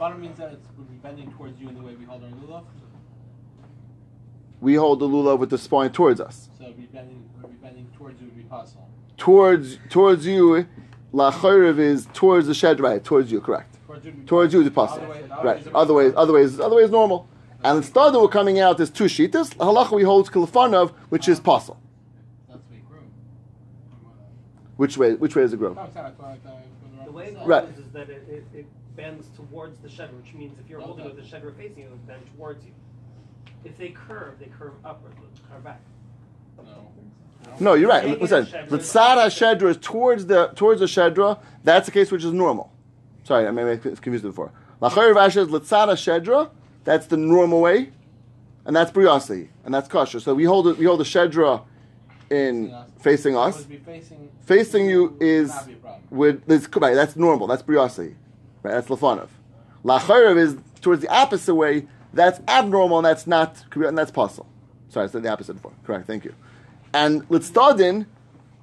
[0.00, 2.30] Fana means that it would be bending towards you in the way we hold our
[2.30, 2.64] lulav.
[4.64, 7.42] We hold the lulav with the spine towards us, So it would be bending, it
[7.42, 8.88] would be bending towards you would be possible.
[9.18, 10.66] towards towards you.
[11.12, 13.04] Lachayrev is towards the shed, right?
[13.04, 13.76] Towards you, correct?
[13.86, 15.04] Towards you would Towards you, the possible.
[15.04, 15.56] Other way- other right?
[15.58, 17.28] ways are Other ways, other ways, other ways, normal.
[17.62, 19.54] And instead that we're coming out is two shitas.
[19.56, 21.76] Halacha we hold kilafanov, which is puzzle.
[22.48, 22.98] That's the way it grew.
[24.76, 25.12] Which way?
[25.14, 25.74] Which way does it grow?
[25.74, 26.06] No, it's not.
[26.08, 27.64] It's what, what The way it Right.
[27.78, 31.16] is that it, it, it bends towards the shedder, which means if you're holding with
[31.16, 32.72] the shedder facing you, it would bend towards you.
[33.64, 35.12] If they curve, they curve upward,
[35.50, 35.80] curve back.
[36.58, 36.92] No.
[37.60, 38.04] No, you're right.
[38.04, 41.38] Taking Listen, the shedra- is towards the towards the Shedra.
[41.62, 42.72] That's the case which is normal.
[43.24, 44.50] Sorry, I may have confused it before.
[44.82, 46.50] Lachayr Vasha is Litzad Shedra.
[46.84, 47.90] That's the normal way,
[48.66, 50.20] and that's Briasi, and that's kosher.
[50.20, 51.62] So we hold it, we hold the Shedra
[52.30, 53.64] in facing us.
[53.64, 54.30] facing.
[54.44, 55.76] Facing you is Not be
[56.10, 57.46] with this right, That's normal.
[57.46, 58.14] That's Briasi.
[58.62, 58.72] Right.
[58.72, 59.28] That's Lafanov.
[59.84, 61.86] Lachayrav is towards the opposite way.
[62.14, 64.48] That's abnormal and that's not and that's possible.
[64.88, 65.72] Sorry, I said the opposite before.
[65.84, 66.06] Correct.
[66.06, 66.34] Thank you.
[66.92, 68.06] And Litzdadin,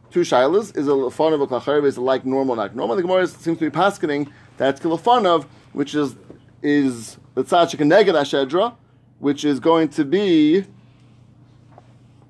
[0.09, 2.95] two shilas, is a lefanav of Lachayrav is like normal, not normal.
[2.95, 6.15] The Gemara seems to be paskening that's kilofanov, which is
[6.61, 8.75] is Litzachik neged Ashedra,
[9.19, 10.65] which is going to be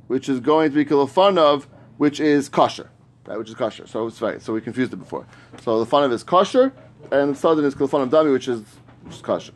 [0.07, 1.65] which is going to be kilofanov,
[1.97, 2.89] which is kosher,
[3.27, 3.37] right?
[3.37, 3.85] Which is kosher.
[3.85, 4.41] So it's right.
[4.41, 5.27] So we confused it before.
[5.61, 6.73] So the fun of is kosher,
[7.11, 8.61] and the southern is kilofanov dami, which is
[9.03, 9.53] which is kosher.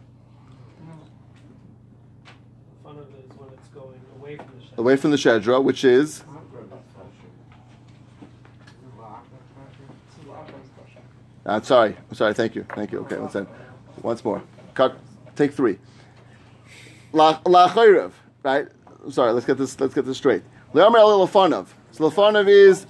[2.84, 4.00] Fun of it is when it's going
[4.78, 5.42] away from the shedra.
[5.42, 6.24] Shedra, which is
[11.46, 12.34] Uh, sorry, I'm sorry.
[12.34, 13.02] Thank you, thank you.
[13.02, 13.48] Okay, second.
[14.02, 14.42] Once more.
[15.36, 15.78] Take three.
[17.14, 18.12] La chayrev,
[18.42, 18.68] right?
[19.04, 19.32] I'm sorry.
[19.32, 19.80] Let's get this.
[19.80, 20.42] Let's get this straight.
[20.74, 21.68] Le'amar el lefanov.
[21.92, 22.88] So lefanov is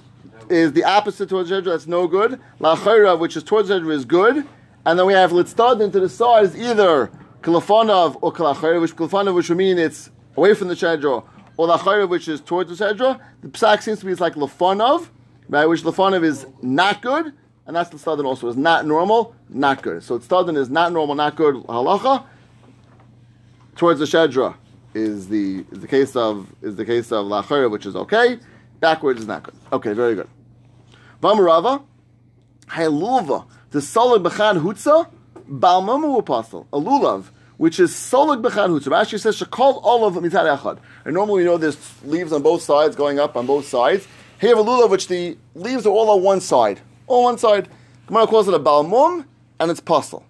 [0.48, 1.64] is the opposite towards Zedra.
[1.64, 2.40] That's no good.
[2.58, 4.46] La chayrev, which is towards Zedra, is good.
[4.86, 7.10] And then we have litztad to the side is either
[7.42, 11.24] kalafanov or kalachayrev, which kalafanov, which would mean it's away from the Shedra,
[11.56, 13.20] or la chayrev, which is towards the Shedra.
[13.42, 15.08] The psak seems to be like lefanov,
[15.48, 15.66] right?
[15.66, 17.32] Which lefanov is not good.
[17.66, 20.02] And that's the stadin also is not normal, not good.
[20.02, 22.24] So stadin is not normal, not good halacha.
[23.74, 24.54] Towards the shedra
[24.94, 28.38] is the is the case of is the case of lachera, which is okay.
[28.80, 29.54] Backwards is not good.
[29.72, 30.28] Okay, very good.
[31.22, 31.82] Vamarava,
[32.70, 35.10] haylulva, the solid bechan hutza,
[35.50, 36.78] balmamu apostle, a
[37.56, 38.88] which is solid bechan hutza.
[38.88, 40.78] Rashi says shakol olav mitad echad.
[41.04, 44.06] And normally you know there's leaves on both sides going up on both sides.
[44.40, 47.38] Here you have a lulav which the leaves are all on one side on one
[47.38, 47.68] side.
[48.06, 49.24] Gemara calls it a balmum,
[49.58, 50.22] and it's pasul.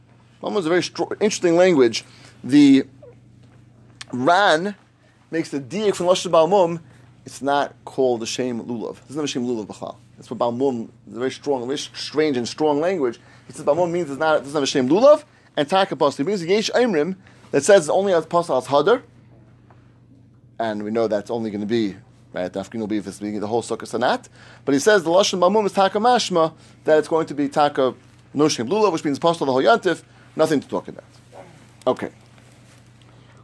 [0.42, 2.04] Balmum is a very str- interesting language.
[2.44, 2.84] The
[4.12, 4.74] Ran
[5.30, 6.80] makes the diak from Lashon balmum.
[7.24, 8.98] It's not called the shem lulav.
[9.06, 9.96] It's not a shem lulav b'chal.
[10.16, 13.18] That's what balmum is a very strong, very strange and strong language.
[13.46, 15.24] He says balmum means it's not, it doesn't have a shem lulav,
[15.56, 17.16] and taka brings a yesh imrim
[17.50, 19.02] that says only as pasul as hadar,
[20.58, 21.96] and we know that's only going to be
[22.36, 24.28] Right, the will be if it's being the whole sukkah sanat.
[24.66, 26.52] But he says the lashon mamum is taka mashma
[26.84, 27.94] that it's going to be taka
[28.34, 30.02] noshim lulav, which means pastor the whole yantif.
[30.36, 31.04] Nothing to talk about.
[31.86, 32.10] Okay.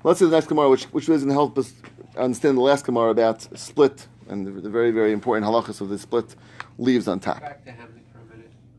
[0.05, 1.73] Let's see the next Gemara, which which doesn't help us
[2.19, 5.99] understand the last Gemara about split and the, the very very important halachas of the
[5.99, 6.37] split
[6.77, 7.43] leaves on top.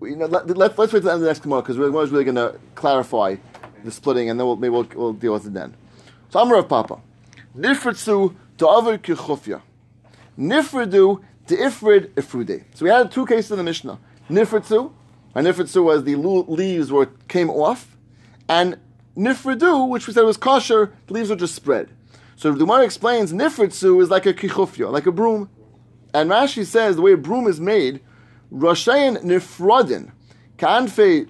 [0.06, 2.10] You know, let, us wait to the end of the next Gemara because Gemara is
[2.12, 3.36] really going to clarify
[3.84, 5.76] the splitting, and then we'll, maybe we'll, we'll deal with it then.
[6.30, 7.00] So Amar Rav Papa,
[7.58, 9.62] Nifritzu to Aver Kichufya.
[10.38, 12.64] Nifridu to Ifrid Ifrude.
[12.74, 14.00] So we had two cases in the Mishnah.
[14.30, 14.92] Nifritzu,
[15.36, 17.96] and Nifritzu was the leaves were came off,
[18.50, 18.78] and
[19.16, 21.90] Nifridu, which we said was kosher, the leaves were just spread.
[22.36, 25.50] So the Gemara explains Nifritzu is like a kichufya, like a broom.
[26.14, 28.02] And Rashi says the way a broom is made,
[28.54, 30.12] Rashayan Nifradin,
[30.58, 31.28] Kanfe,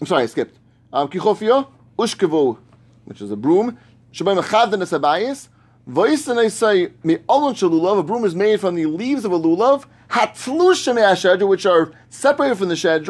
[0.00, 0.58] I'm sorry, I skipped.
[0.92, 2.58] Um, kichufya, Ushkevu,
[3.04, 3.78] which is a broom,
[4.12, 5.48] Shabbat Mechadin Esabayis,
[5.88, 8.00] Vaisanai say me alon shalulav.
[8.00, 9.84] A broom is made from the leaves of a lulav.
[10.10, 13.04] Hatlusha me'ashedra, which are separated from the had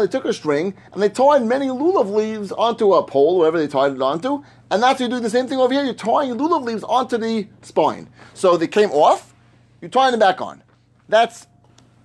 [0.00, 3.68] They took a string and they tied many lulav leaves onto a pole, wherever they
[3.68, 4.42] tied it onto.
[4.70, 5.84] And that's you do the same thing over here.
[5.84, 8.08] You're tying lulav leaves onto the spine.
[8.32, 9.34] So they came off.
[9.82, 10.62] You're tying them back on.
[11.12, 11.46] That's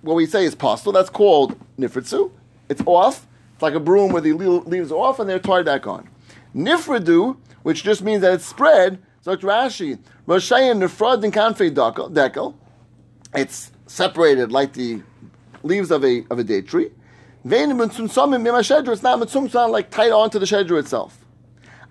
[0.02, 0.92] what we say is possible.
[0.92, 2.30] That's called nifritzu.
[2.68, 3.26] It's off.
[3.54, 6.06] It's like a broom where the leaves are off and they're tied back on.
[6.54, 9.46] Nifridu, which just means that it's spread, Dr.
[9.46, 12.54] Rashi, Roshayan Nifrad and Kanfe Dekel,
[13.34, 15.00] it's separated like the
[15.62, 16.90] leaves of a of a date tree.
[17.44, 21.24] It's not Mitzumsam like tied onto the Shedra itself.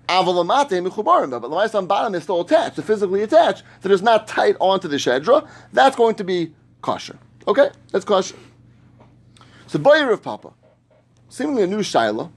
[0.08, 4.28] Avalamate Mechubarim, but the on bottom is still attached, they're physically attached, so it's not
[4.28, 5.48] tied onto the Shedra.
[5.72, 7.18] That's going to be kosher.
[7.46, 8.36] Okay, that's kosher.
[9.66, 10.52] So Boyer Rav Papa,
[11.28, 12.32] seemingly a new Shiloh,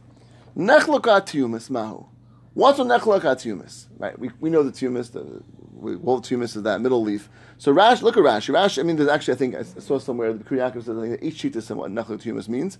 [0.57, 2.05] Nechlokat Tumis Mahu.
[2.53, 3.85] What's a Nechlokat Tumis?
[3.97, 7.29] Right, we, we know the Tumis, the well, Tumis is that middle leaf.
[7.57, 8.53] So Rash, look at Rashi.
[8.53, 11.19] Rash, I mean, there's actually, I think, I saw somewhere, the Kriyakim says, I think,
[11.21, 12.77] eight sheetas and what Nechlokat Tumis means.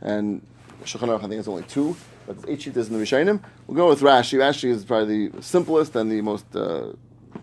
[0.00, 0.46] And
[0.84, 3.42] Shulchan Aruch, I think, it's only two, but it's eight sheetas in the Rishayim.
[3.66, 4.38] We'll go with Rashi.
[4.38, 6.92] Rashi is probably the simplest and the most, uh,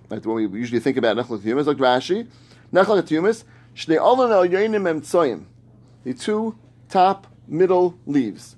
[0.10, 1.65] like the one we usually think about Nechlokat Tumis.
[1.65, 2.28] Look, Rashi.
[2.74, 3.44] The
[6.18, 6.58] two
[6.90, 8.56] top, middle leaves.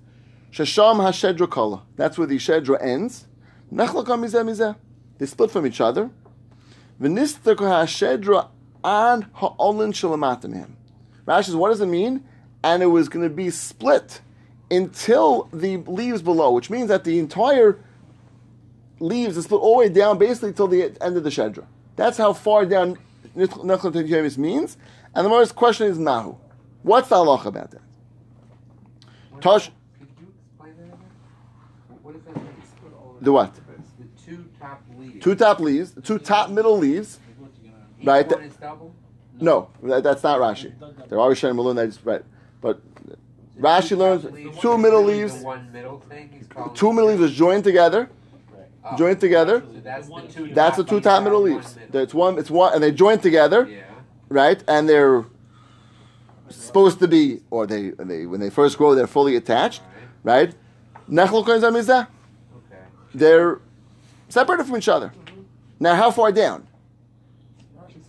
[0.51, 1.83] Shasham HaShedra Kala.
[1.97, 3.27] That's where the Shedra ends.
[3.69, 6.09] They split from each other.
[7.01, 8.47] HaShedra
[8.85, 9.91] and Ha'olin.
[11.27, 12.23] Rashi says, what does it mean?
[12.63, 14.21] And it was going to be split
[14.71, 17.77] until the leaves below, which means that the entire
[18.99, 21.65] leaves is split all the way down, basically till the end of the Shedra.
[21.97, 22.97] That's how far down
[23.35, 24.77] HaYemis means.
[25.13, 26.35] And the most question is Mahu.
[26.83, 27.81] What's the halacha about that?
[29.41, 29.71] Tosh.
[29.99, 30.93] Could you explain that
[32.33, 32.47] again?
[33.21, 33.53] The what?
[33.55, 33.61] The
[34.25, 35.23] two top leaves.
[35.23, 37.19] Two top leaves, two top middle leaves.
[37.99, 38.51] Each right, the-
[39.39, 40.73] No, that, that's not Rashi.
[41.09, 42.23] They're always Rishonim Malun that's right,
[42.61, 42.81] but
[43.59, 44.23] Rashi learns
[44.61, 45.39] two middle leaves.
[45.39, 48.09] The one middle thing he's calling two middle leaves is joined together,
[48.87, 49.61] Oh, joined together.
[49.61, 51.77] So that's the two That's the top two leaves top middle one leaves.
[51.93, 53.81] It's one, it's one, and they join together, Yeah.
[54.29, 54.63] right?
[54.67, 55.25] And they're
[56.49, 59.81] supposed to be, or they, they when they first grow, they're fully attached,
[60.23, 60.53] right?
[61.09, 62.07] Nechel kohen zamizah,
[62.57, 62.81] Okay.
[63.13, 63.59] they're
[64.29, 65.07] separated from each other.
[65.07, 65.41] Mm-hmm.
[65.79, 66.67] Now, how far down?
[67.77, 67.99] Rashi.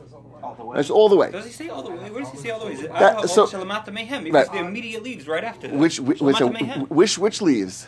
[0.43, 0.77] All the way.
[0.77, 1.31] That's all the way.
[1.31, 2.11] Does he say all the way?
[2.11, 2.73] Where does he say all the way?
[2.73, 4.25] Is it That- so- Shalamata Mehem?
[4.25, 4.53] Because Right.
[4.61, 5.77] the immediate leaves right after that.
[5.77, 6.39] Which which which,
[6.89, 7.87] which which leaves?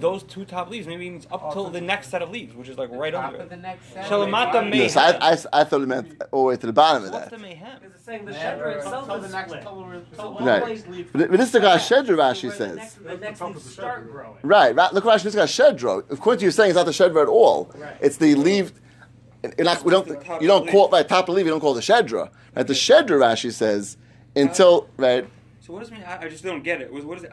[0.00, 2.76] Those two top leaves maybe means up till the next set of leaves, which is
[2.78, 4.04] like right Top under of the next set.
[4.06, 4.64] Shalamata Right.
[4.72, 4.76] Mehem.
[4.76, 7.30] Yes, I, I, I thought it meant all the way to the bottom of What's
[7.30, 7.38] that.
[7.38, 7.80] the Mehem?
[7.80, 9.62] Because it's saying the shedra right, itself till is the next- split.
[9.62, 10.60] till we're- So all Right.
[10.60, 11.12] the leaves leave.
[11.12, 12.76] But but this is the Shedra, where Rashi the says.
[12.76, 14.36] next, the next leaves start growing.
[14.42, 14.92] Right, right.
[14.92, 16.10] Look, Rashi, this guy Shedra.
[16.10, 17.72] Of course, you're saying it's not the Shedra at all.
[18.00, 18.72] It's the leaf.
[19.56, 20.08] You're not, we don't,
[20.42, 21.44] you don't call it by top of the leaf.
[21.46, 22.30] You don't call it the Shedra.
[22.56, 22.66] Right?
[22.66, 23.96] The Shedra, Rashi says,
[24.34, 25.28] until right.
[25.66, 26.04] So what does it mean?
[26.04, 26.92] I, I just don't get it.
[26.92, 27.32] What what is it?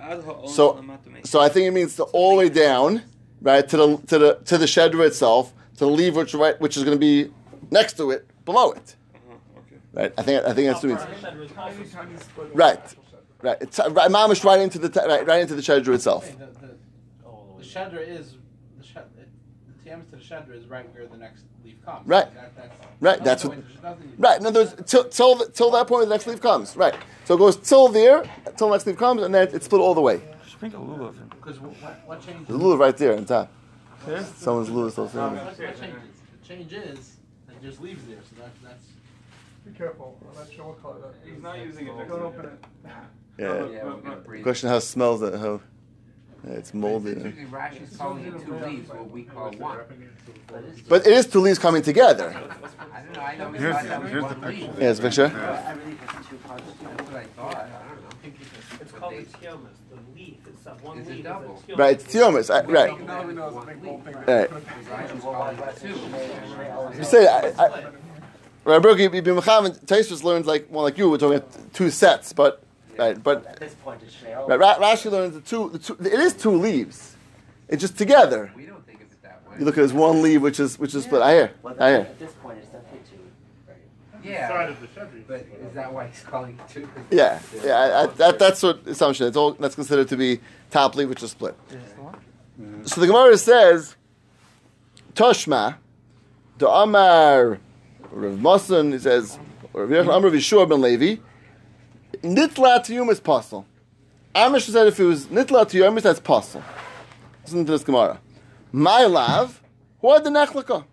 [0.50, 0.84] So,
[1.24, 3.04] so I think it means to all the way down,
[3.41, 6.76] right to the to the to the Shedra itself, to the leaf which right which
[6.76, 7.32] is going to be
[7.69, 8.96] next to it, below it.
[9.13, 9.76] Uh-huh, okay.
[9.93, 10.13] Right.
[10.17, 11.22] I think I think that's what it means.
[11.22, 12.48] The shedra is Tiny, also tiny split.
[12.48, 12.96] of Right.
[13.43, 13.58] Right.
[13.62, 16.26] It's uh, right, mamish right into the t- right, right into the Shedra itself.
[16.39, 16.76] The, the,
[17.60, 18.38] the shedra is
[18.80, 19.04] the shed,
[19.86, 22.08] it, the tiamis to the shedra is right where the next leaf comes.
[22.08, 22.34] Right.
[22.36, 24.41] That, that's, Right, that's what- there's nothing- Right.
[24.41, 26.76] No, there's till till the- till that point where the next leaf comes.
[26.76, 26.96] Right.
[27.26, 28.24] So it goes till there,
[28.58, 30.22] till the next leaf comes, and then it's split all the way.
[30.48, 31.15] Sprinkle lulav.
[31.22, 31.28] in.
[31.30, 31.74] Because what,
[32.08, 32.48] what changes?
[32.48, 33.52] There's a lulav right there on top.
[34.38, 35.74] Someone's lulav still sitting What there.
[35.74, 36.02] changes?
[36.41, 37.15] The change is
[37.48, 38.86] that there's leaves there, so that, that's.
[39.65, 40.17] Be careful.
[40.30, 41.34] I'm not sure what color that is.
[41.34, 42.52] He's not using it next Don't to open it.
[42.52, 42.65] it.
[42.86, 43.65] Yeah.
[43.65, 44.43] Yeah, we're gonna breathe.
[44.43, 45.34] Question: How smells it?
[45.39, 45.60] How yeah,
[46.47, 47.12] it's moldy.
[47.12, 49.79] Interesting, Rashi's calling it two leaves, what we call one.
[50.89, 52.29] But it is two leaves coming together.
[52.93, 54.60] I don't know, I always Here's thought the- that was here's the leaf.
[54.60, 54.82] picture.
[54.82, 55.23] Yeah, it's picture.
[55.25, 56.63] Every leaf has two parts.
[56.82, 58.39] That's what I thought, I don't know.
[58.82, 59.58] It's called the tiomas.
[59.89, 60.84] The leaf itself.
[60.84, 61.56] One Is it leaf double?
[61.56, 61.77] is a tioma.
[61.77, 62.49] Right, it's tiomas.
[62.49, 63.06] uh, Right.
[63.08, 64.15] Now we know it's a big bold thing.
[64.15, 64.49] Right.
[64.49, 65.77] Rashi's calling it
[66.91, 66.97] two.
[66.97, 67.86] You say I, I,
[68.65, 69.77] Right, Brooke, you be Mechavan.
[69.86, 71.10] Taisus learns like more like you.
[71.10, 72.63] We're talking about two sets, but
[72.97, 74.47] right, but At this point, it's Sheol.
[74.47, 75.97] right, Ra- Rashi learns the two, the two.
[75.99, 77.15] It is two leaves.
[77.69, 78.51] It's just together.
[78.56, 79.58] We don't think of it that way.
[79.60, 81.21] You look at this one leaf, which is which is split.
[81.21, 81.51] I hear.
[81.62, 81.99] Well, I hear.
[81.99, 83.17] at this point, it's definitely two.
[83.67, 85.27] Side Yeah, of the shedra.
[85.27, 86.82] but is that why he's calling it two?
[86.88, 87.73] 'Cause Yeah, yeah.
[87.75, 89.27] I, I, that that's what assumption.
[89.27, 90.39] It's all that's considered to be
[90.71, 91.56] top leaf, which is split.
[92.62, 92.86] Mm-hmm.
[92.86, 93.95] So the Gemara says,
[95.15, 95.75] Toshma,
[96.58, 97.60] the Amar
[98.12, 99.39] Rav Masan, he says,
[99.73, 101.19] Rav Yechon- Amar Vishua ben Levi,
[102.21, 103.65] Nitla Tiyum is possible.
[104.36, 106.63] Amish said if it was Nitla Tiyum, that's possible.
[107.43, 108.19] Listen to this Gemara.
[108.71, 109.62] My love,
[109.99, 110.86] what the nechlaka?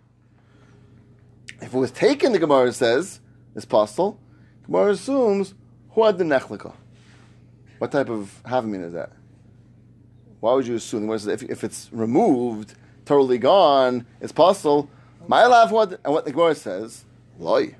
[1.60, 3.20] If it was taken, the Gemara says,
[3.54, 4.18] is possible.
[4.64, 5.54] Gemara assumes,
[5.90, 6.74] who had the nechlaka?
[7.78, 9.12] What type of havmin is that?
[10.40, 11.00] Why would you assume?
[11.00, 14.90] The Gemara says, if, if it's removed, totally gone, it's possible.
[15.28, 16.00] My love, what?
[16.04, 17.04] And what the Gemara says,
[17.38, 17.74] loy.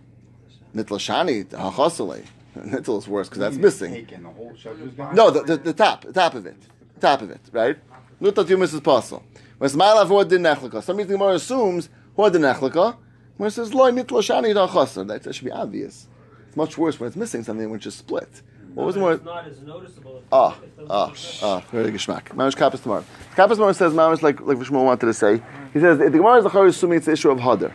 [0.75, 2.25] Nitla shani, hachasale.
[2.57, 3.93] Nitla is worse because that's missing.
[3.93, 5.15] Taken, the whole shedra's gone?
[5.15, 6.57] No, the, the, the top, the top of it,
[7.01, 7.77] top of it, right?
[8.21, 9.23] Nutla tumis is possible.
[9.59, 10.83] Whereas my love, what did nechlaka?
[10.83, 12.97] Some reason the Gemara assumes what did nechlaka.
[13.37, 16.09] When it says loy nitla shani hachasale, that, that should be obvious.
[16.49, 18.43] It's much worse when it's missing something which is split.
[18.75, 19.13] What was the But more?
[19.15, 20.23] It's not as noticeable.
[20.31, 20.57] Ah,
[20.89, 22.25] ah, ah, very geschmack.
[22.29, 23.05] Mamish Kapos Temarim.
[23.35, 26.45] Kapos Temarim says, Mamish, like, like Vishmo wanted to say, he says, the Gemara is
[26.45, 27.73] Zachar assuming it's the issue of Hadar.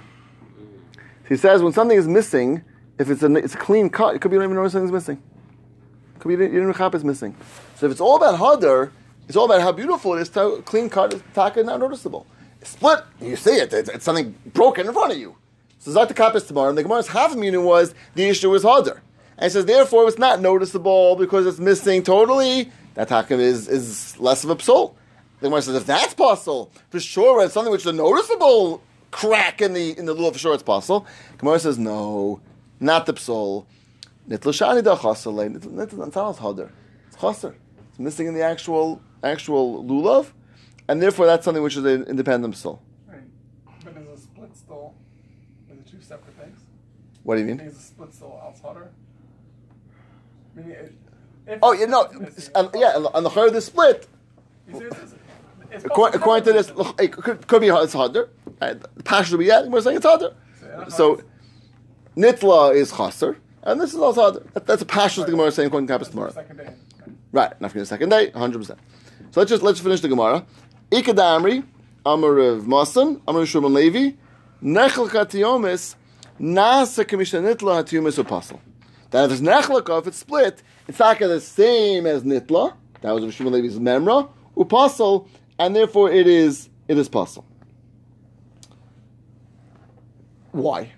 [1.27, 2.63] He says, when something is missing,
[2.97, 4.91] if it's a, it's a clean cut, it could be you don't even notice something's
[4.91, 5.21] missing.
[6.15, 7.35] It could be you didn't, Kappas missing.
[7.75, 8.91] So if it's all about Hadar,
[9.27, 12.25] it's all about how beautiful it is to clean cut, is taka not noticeable.
[12.63, 15.35] Split, you see it, it's, it's something broken in front of you.
[15.79, 19.01] So Zak the Kapos Temarim, and the Gemara's half meaning was the issue was Hadar.
[19.37, 22.71] And he says, therefore, it's not noticeable because it's missing totally.
[22.93, 24.95] That takim is, is less of a psal.
[25.41, 28.81] The Gemara says, if that's possible, for sure, it's something which is a noticeable
[29.11, 31.05] crack in the in the lulav, for sure it's possible.
[31.37, 32.39] Gemara says, no,
[32.79, 33.65] not the psal.
[34.29, 35.49] Nitla shani da chasale.
[35.59, 36.71] Nitla ntalas hadar.
[37.07, 37.55] It's chaser.
[37.89, 40.31] It's missing in the actual actual lulav,
[40.87, 42.79] and therefore that's something which is an independent psal.
[43.07, 43.21] Right.
[43.83, 44.93] But is a split still?
[45.71, 46.59] Is it two separate things?
[47.23, 47.59] What do you mean?
[47.59, 48.89] Is a split still outsider?
[50.55, 50.93] Meaning, it-
[51.47, 52.07] if Oh, you know,
[52.55, 54.07] um, yeah, on the of the split,
[54.67, 55.13] it's- it's-
[55.71, 58.29] it's according, according to this, it could, could be it's harder.
[58.61, 58.79] Right?
[58.95, 60.33] The passion will be yeah, we're saying it's harder.
[60.89, 61.21] So,
[62.15, 64.39] nitla is chaser, and this is also.
[64.53, 66.33] That, that's a passion the Gemara saying according to Kapos Temarim.
[66.33, 66.73] Second day.
[67.31, 68.65] Right, not for the second day, 100%.
[68.65, 68.77] So
[69.41, 70.45] let's just let's finish the Gemara.
[70.91, 71.65] Ikadamri,
[72.05, 74.15] Amarav Masan, Amarav Shulman Levi,
[74.63, 75.95] Nechel Katiomis,
[76.39, 78.61] Nasa Kamisha Nitla Hatiumis Apostle.
[79.11, 82.73] That if it's Nechlaka, if it's split, it's not the same as Nitla.
[83.01, 85.27] That was Shulman Levi's Memra, Upassel,
[85.59, 87.43] and therefore it is it is Pasul.
[90.51, 90.93] Why?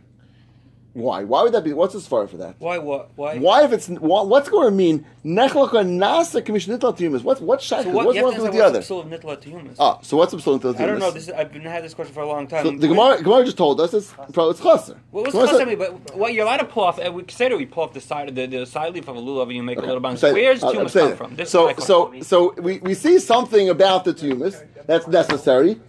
[0.97, 1.23] Why?
[1.25, 1.73] Why would that be?
[1.73, 2.55] What's the svara for that?
[2.57, 2.79] Why?
[2.79, 3.11] What?
[3.15, 3.37] Why?
[3.37, 7.21] Why if it's wha- what's going to mean nechlaka nasa commission nitla tiyumis?
[7.21, 7.83] What's what's shaykhah?
[7.83, 8.07] So what?
[8.07, 8.79] what's one with the other?
[8.79, 9.77] what's the psul of nitla to humus.
[9.79, 10.79] Ah, so what's psul nitla tiyumis?
[10.79, 11.11] I don't know.
[11.11, 12.65] This is, I've been had this question for a long time.
[12.65, 14.97] So the Gemara, Gemara just told us it's probably it's chaser.
[15.11, 15.75] What was Gemara the said- me?
[15.75, 16.97] But what you're allowed to pull off?
[16.99, 19.15] uh, We say that we pull off the side of the, the side leaf of
[19.17, 20.21] a lulav and you make Okay, a little bounce.
[20.21, 21.17] saying- Where's I'm- I'm tumas saying come it.
[21.17, 21.35] from?
[21.35, 25.79] This so so so we, we see something about the tumus that's necessary.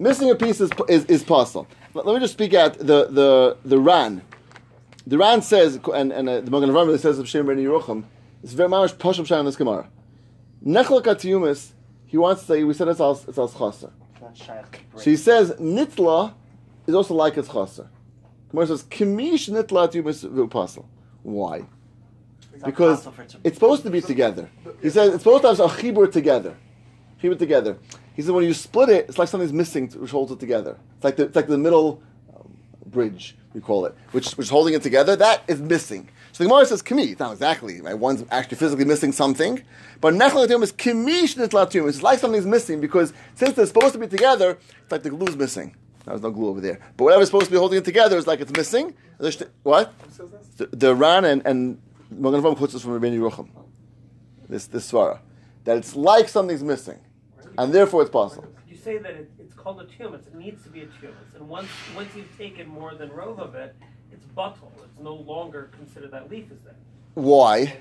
[0.00, 1.68] Missing a piece is is, is possible.
[1.94, 4.22] Let, let me just speak out the the the Ran.
[5.06, 8.04] The Ran says, and, and uh, the Magen Avraham says of Shem Ben Yerucham,
[8.42, 9.88] it's very much Pasham Shai in this Gemara.
[10.64, 11.70] Nechlak Atiyumis,
[12.06, 13.92] he wants to say, we said it's al, it's al chaser.
[14.12, 15.04] It's not shaykh to break.
[15.04, 16.34] So he says, Nitla
[16.86, 17.88] is also like its chaser.
[18.50, 20.84] Gemara says, Kimish Nitla Atiyumis V'upassel.
[21.22, 21.66] Why?
[22.64, 24.50] Because possible for it to- it's supposed to be together.
[24.82, 26.56] He says it's supposed to have a chibur together.
[27.22, 27.78] Chibur together.
[28.14, 30.78] He said when you split it, it's like something's missing which holds it together.
[30.96, 32.02] It's like the, it's like the middle
[32.90, 35.16] bridge, we call it, which, which is holding it together.
[35.16, 36.08] That is missing.
[36.32, 37.04] So the Gemara says kimi.
[37.04, 37.98] It's not exactly, right?
[37.98, 39.62] One's actually physically missing something.
[40.00, 41.88] But nechalatum is kimish nitlatum.
[41.88, 45.36] It's like something's missing because since they're supposed to be together, it's like the glue's
[45.36, 45.74] missing.
[46.04, 46.78] There's no glue over there.
[46.96, 48.94] But whatever's supposed to be holding it together is like it's missing.
[49.62, 49.92] What?
[50.58, 53.48] The, the Ran and, and Magen quotes this from Rabbeinu Yerucham.
[54.48, 55.18] This this svara
[55.66, 56.98] that it's like something's missing,
[57.58, 58.48] and therefore it's possible.
[58.86, 60.28] Say that it, it's called a tumus.
[60.28, 61.16] It needs to be a tumus.
[61.34, 63.74] And once once you've taken more than rove of it,
[64.12, 64.70] it's pasul.
[64.84, 66.76] It's no longer considered that leaf is there.
[67.14, 67.76] Why?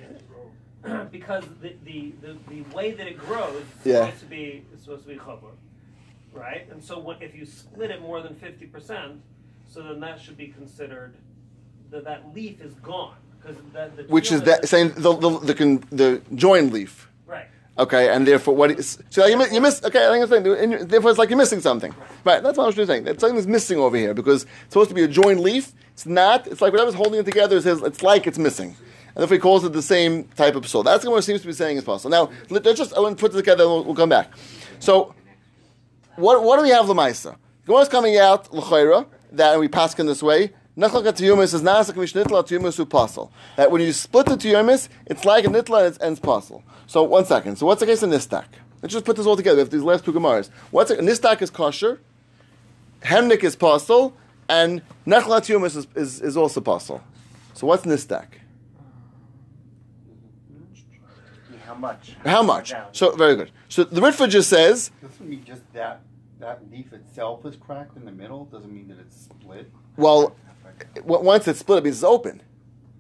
[1.11, 4.05] because the, the, the, the way that it grows is Yeah.
[4.05, 5.51] supposed to be is supposed to be chabur,
[6.33, 6.67] right?
[6.71, 9.21] And so when, if you split it more than fifty percent,
[9.69, 11.13] so then that should be considered
[11.91, 15.83] that that leaf is gone because that the Which is that saying the the the,
[15.91, 17.07] the join leaf.
[17.77, 20.87] Okay, and therefore what is so you miss, you miss okay, I think I'm saying
[20.87, 21.93] therefore it's like you're missing something.
[22.23, 23.03] Right, that's what I was just saying.
[23.03, 25.73] That something is missing over here because it's supposed to be a joined leaf.
[25.91, 26.47] It's not.
[26.47, 28.77] It's like whatever's holding it together is it's like it's missing.
[29.13, 31.53] And if he calls it the same type of soul, that's what seems to be
[31.53, 32.11] saying is possible.
[32.11, 34.31] Now let- let's just I want to put it together and we'll, we'll come back.
[34.79, 35.13] So
[36.15, 37.35] what what do we have the Lamaisa?
[37.65, 40.53] Gemara's coming out l'chayra that we pass in this way.
[40.77, 43.29] Nechlaka tiyumis is nasak mishnitla tiyumis upassel.
[43.55, 46.63] That when you split the tiyumis, it's like a nitla and it's, and it's pasul.
[46.85, 47.57] So one second.
[47.57, 48.45] So what's the case in nistak?
[48.81, 49.55] Let's just put this all together.
[49.55, 50.49] We have these last two gemaras.
[50.71, 50.99] What's it?
[50.99, 51.99] Nistak is kosher,
[53.01, 54.13] hemnik is pasul,
[54.49, 57.01] and nechla tiyumis is, is, is also pasul.
[57.53, 58.27] So what's nistak?
[61.65, 62.15] How much?
[62.23, 62.73] How much?
[62.91, 63.51] So very good.
[63.69, 66.01] So the Ritva just says Doesn't mean just that
[66.39, 68.45] that leaf itself is cracked in the middle.
[68.45, 69.71] Doesn't mean that it's split.
[69.97, 70.35] Well, w-
[71.03, 72.41] once it's split, it means it's open,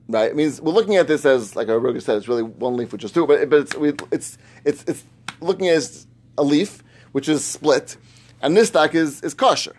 [0.07, 0.29] right?
[0.29, 2.91] It means we're looking at this as, like our Roger said, it's really one leaf,
[2.91, 5.03] which is two, but but it's we, it's it's it's
[5.41, 6.07] looking as
[6.37, 7.97] a leaf which is split,
[8.41, 9.75] and this stock is is kosher,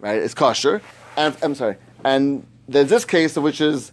[0.00, 0.18] right?
[0.18, 0.82] It's kosher,
[1.16, 3.92] and I'm sorry, and there's this case which is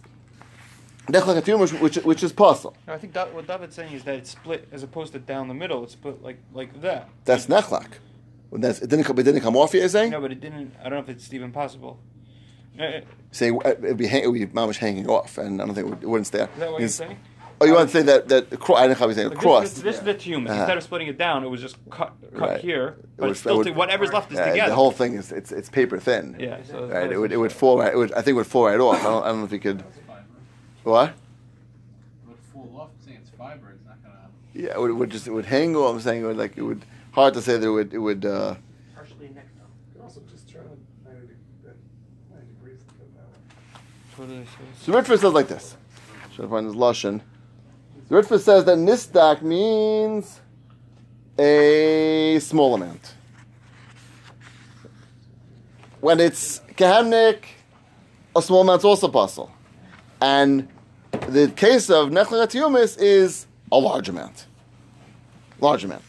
[1.08, 2.76] which which which is possible.
[2.86, 5.48] No, I think that, what David's saying is that it's split as opposed to down
[5.48, 5.82] the middle.
[5.84, 7.08] It's split like like that.
[7.24, 7.86] That's nechlak.
[8.50, 9.74] When that's, it didn't come, it didn't come off.
[9.74, 10.10] You're saying?
[10.10, 10.74] No, but it didn't.
[10.80, 12.00] I don't know if it's even possible.
[12.78, 15.66] Uh, Is Saying uh, it'd be hang, it would be mamish hanging off, and I
[15.66, 16.40] don't think it, would, it wouldn't stay.
[16.42, 17.18] Is that what you're saying?
[17.60, 19.28] Oh, you want to say that that the cro- I didn't know how you saying
[19.30, 19.62] Like cross.
[19.62, 20.48] This, this, this is the tumor.
[20.50, 20.60] Uh-huh.
[20.60, 22.60] Instead of splitting it down, it was just cut cut Right.
[22.60, 24.70] here, It but would- it's still it would- to, whatever's left is Uh, together.
[24.70, 26.36] The whole thing is it's it's paper thin.
[26.38, 27.10] Yeah, so right.
[27.10, 27.78] It would it would fall.
[27.80, 29.00] Right, it would I think it would fall right off.
[29.00, 29.82] I don't, I don't know if you could.
[30.84, 31.08] What?
[31.10, 31.14] It
[32.28, 32.90] would fall off.
[32.96, 34.28] I'm saying it's fiber, it's not gonna.
[34.54, 35.94] Yeah, it would, it would just it would hang off.
[35.96, 38.24] I'm saying it would like it would hard to say that it would it would.
[38.24, 38.54] Uh,
[38.94, 39.66] Partially neck down.
[39.88, 41.74] You can also just turn it 90, de-
[42.30, 43.34] 90 degrees to go that way.
[43.74, 44.07] What do they say?
[44.18, 45.76] So Ritva says like this.
[46.34, 47.20] Should I find this lashon?
[48.08, 50.40] The Ritva says that nistak means
[51.38, 53.14] a small amount.
[56.00, 57.44] When it's kahamnik,
[58.34, 59.52] a small amount's also possible.
[60.20, 60.68] And
[61.28, 64.46] the case of Nechlat is a large amount.
[65.60, 66.02] Large amount.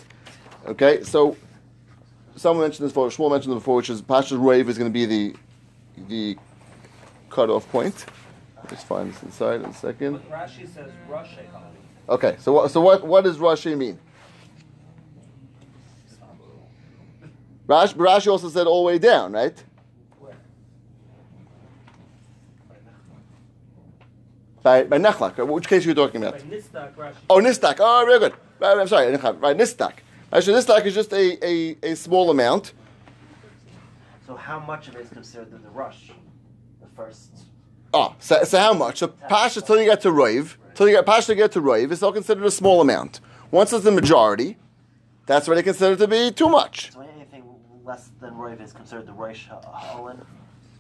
[0.66, 1.38] Okay, so
[2.36, 4.94] someone mentioned this before, Shmuel mentioned it before, which is Pasha's Rave is going to
[4.94, 5.36] be the
[6.08, 6.38] the
[7.40, 8.06] cutoff point.
[8.70, 10.22] Let's find this inside in a second.
[10.76, 10.92] Says.
[12.10, 13.98] Okay, so what, so what, what does Rashi mean?
[17.66, 19.58] Rashi, Rashi also said all the way down, right?
[24.62, 24.98] By, by.
[24.98, 26.40] Which case are you talking about?
[26.40, 27.14] Nistak.
[27.30, 27.78] Oh, Nistak.
[27.80, 28.34] Oh, very good.
[28.60, 29.16] Right, I'm sorry.
[29.16, 29.94] Right, Nistak.
[30.34, 32.74] Actually, Nistak is just a, a, a small amount.
[34.28, 36.12] So how much of it is considered the, the rush?
[37.00, 37.46] First.
[37.94, 38.98] Oh, so, so how much?
[38.98, 41.92] So Pasha till you get to Roiv, till you get Pasha to get to Roiv,
[41.92, 43.22] is all considered a small amount.
[43.52, 44.58] Once it's the majority,
[45.26, 46.92] that's already considered to be too much.
[46.92, 47.46] So anything
[47.86, 50.26] less than Roiv is considered the Roish Holland.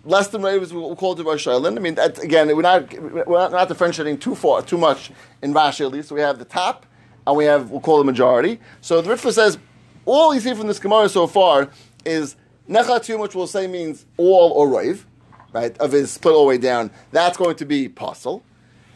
[0.04, 1.80] Less than Roiv is we'll call it the Rosh Island.
[1.80, 2.92] I mean, that, again, we're not
[3.26, 5.12] we're not, differentiating too far, too much
[5.42, 6.10] in Rashi at least.
[6.10, 6.86] So we have the top,
[7.26, 8.60] and we have we'll call the majority.
[8.82, 9.58] So the Ritva says
[10.04, 11.70] all you see from this Gemara so far
[12.04, 12.36] is
[12.70, 15.06] Nechatum, which we'll say means all or Roiv,
[15.54, 15.78] right?
[15.78, 16.92] Of his split all the way down.
[17.12, 18.44] That's going to be Pasul.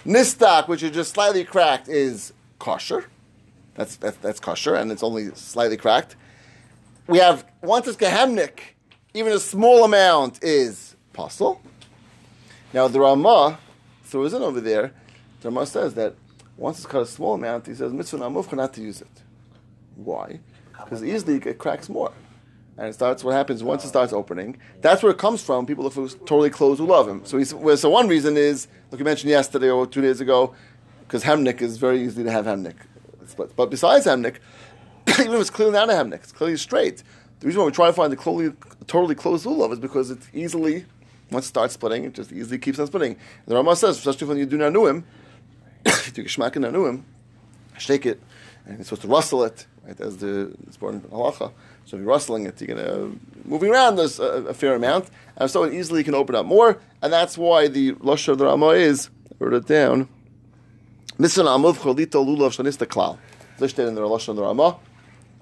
[0.06, 3.06] Nistak, which is just slightly cracked, is kosher.
[3.76, 6.16] That's, that's, that's kosher, and it's only slightly cracked.
[7.08, 8.60] We have, once it's Gehemnik,
[9.14, 11.62] even a small amount is Pasul.
[12.74, 13.60] Now, the Ramah
[14.04, 14.94] throws in over there,
[15.42, 16.16] the Ramah says that
[16.58, 19.22] once it's cut a small amount, he says, mitzvah not to use it.
[19.96, 20.40] Why?
[20.72, 22.12] Because easily it cracks more.
[22.78, 25.66] And it starts, what happens once it starts opening, that's where it comes from.
[25.66, 25.94] People, it
[26.26, 27.24] totally closed, will love him.
[27.24, 30.56] So, he's, so one reason is, like you mentioned yesterday or two days ago,
[31.02, 32.76] because Hemnik is very easy to have Hemnik.
[33.38, 34.38] But, but besides Hemnik,
[35.20, 37.04] even if it's clearly not a Hemnik, it's clearly straight.
[37.40, 38.54] The reason why we try to find the totally,
[38.88, 40.86] totally closed lulav is because it's easily,
[41.30, 43.18] once it starts splitting, it just easily keeps on splitting.
[43.46, 45.04] The Ramah says, especially when you do nanuim,
[45.86, 47.06] if you do geshmak in him,
[47.78, 48.22] shake it,
[48.66, 51.52] and you're supposed to rustle it, right, as the it's born in halacha.
[51.86, 53.10] So if you're rustling it, you're gonna uh,
[53.46, 57.12] moving around a, a fair amount, and so it easily can open up more, and
[57.12, 60.08] that's why the lush of the Ramah is I wrote it down.
[61.18, 63.18] Misan amuv cholito lulav shanista klal.
[63.60, 64.78] Listed in the lush of the Ramah.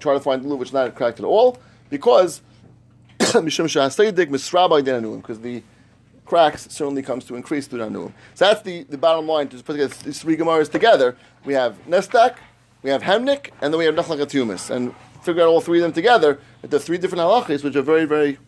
[0.00, 2.42] Try to find lulav which is not cracked at all, because
[3.18, 5.62] mishum shahaseidik misrabay denanuim, because the
[6.26, 8.12] cracks certainly comes to increase through nanuim.
[8.34, 9.48] So that's the, the bottom line.
[9.48, 12.36] To put these three gemaras together, we have nestak,
[12.82, 15.92] we have hemnik, and then we have nachlakatumis, and figure out all three of them
[15.92, 16.40] together.
[16.62, 18.38] The three different halachas, which are very very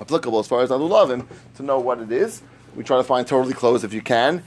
[0.00, 1.26] applicable as far as alulavim,
[1.56, 2.42] to know what it is.
[2.74, 4.42] We try to find totally closed if you can.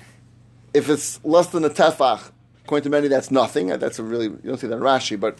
[0.73, 2.31] If it's less than a tefach,
[2.63, 3.71] according to many, that's nothing.
[3.71, 5.39] Uh, that's a really you don't see that in Rashi, but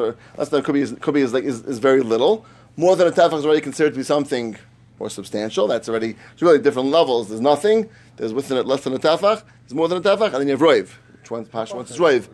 [0.00, 2.44] or less than could be is, be is, like, is, is very little.
[2.76, 4.56] More than a tefach is already considered to be something
[4.98, 5.68] more substantial.
[5.68, 7.28] That's already it's really different levels.
[7.28, 7.88] There's nothing.
[8.16, 9.44] There's within it less than a tefach.
[9.62, 10.90] There's more than a tefach, and then you have roiv.
[11.30, 11.76] One's pasha?
[11.76, 12.28] One's roiv.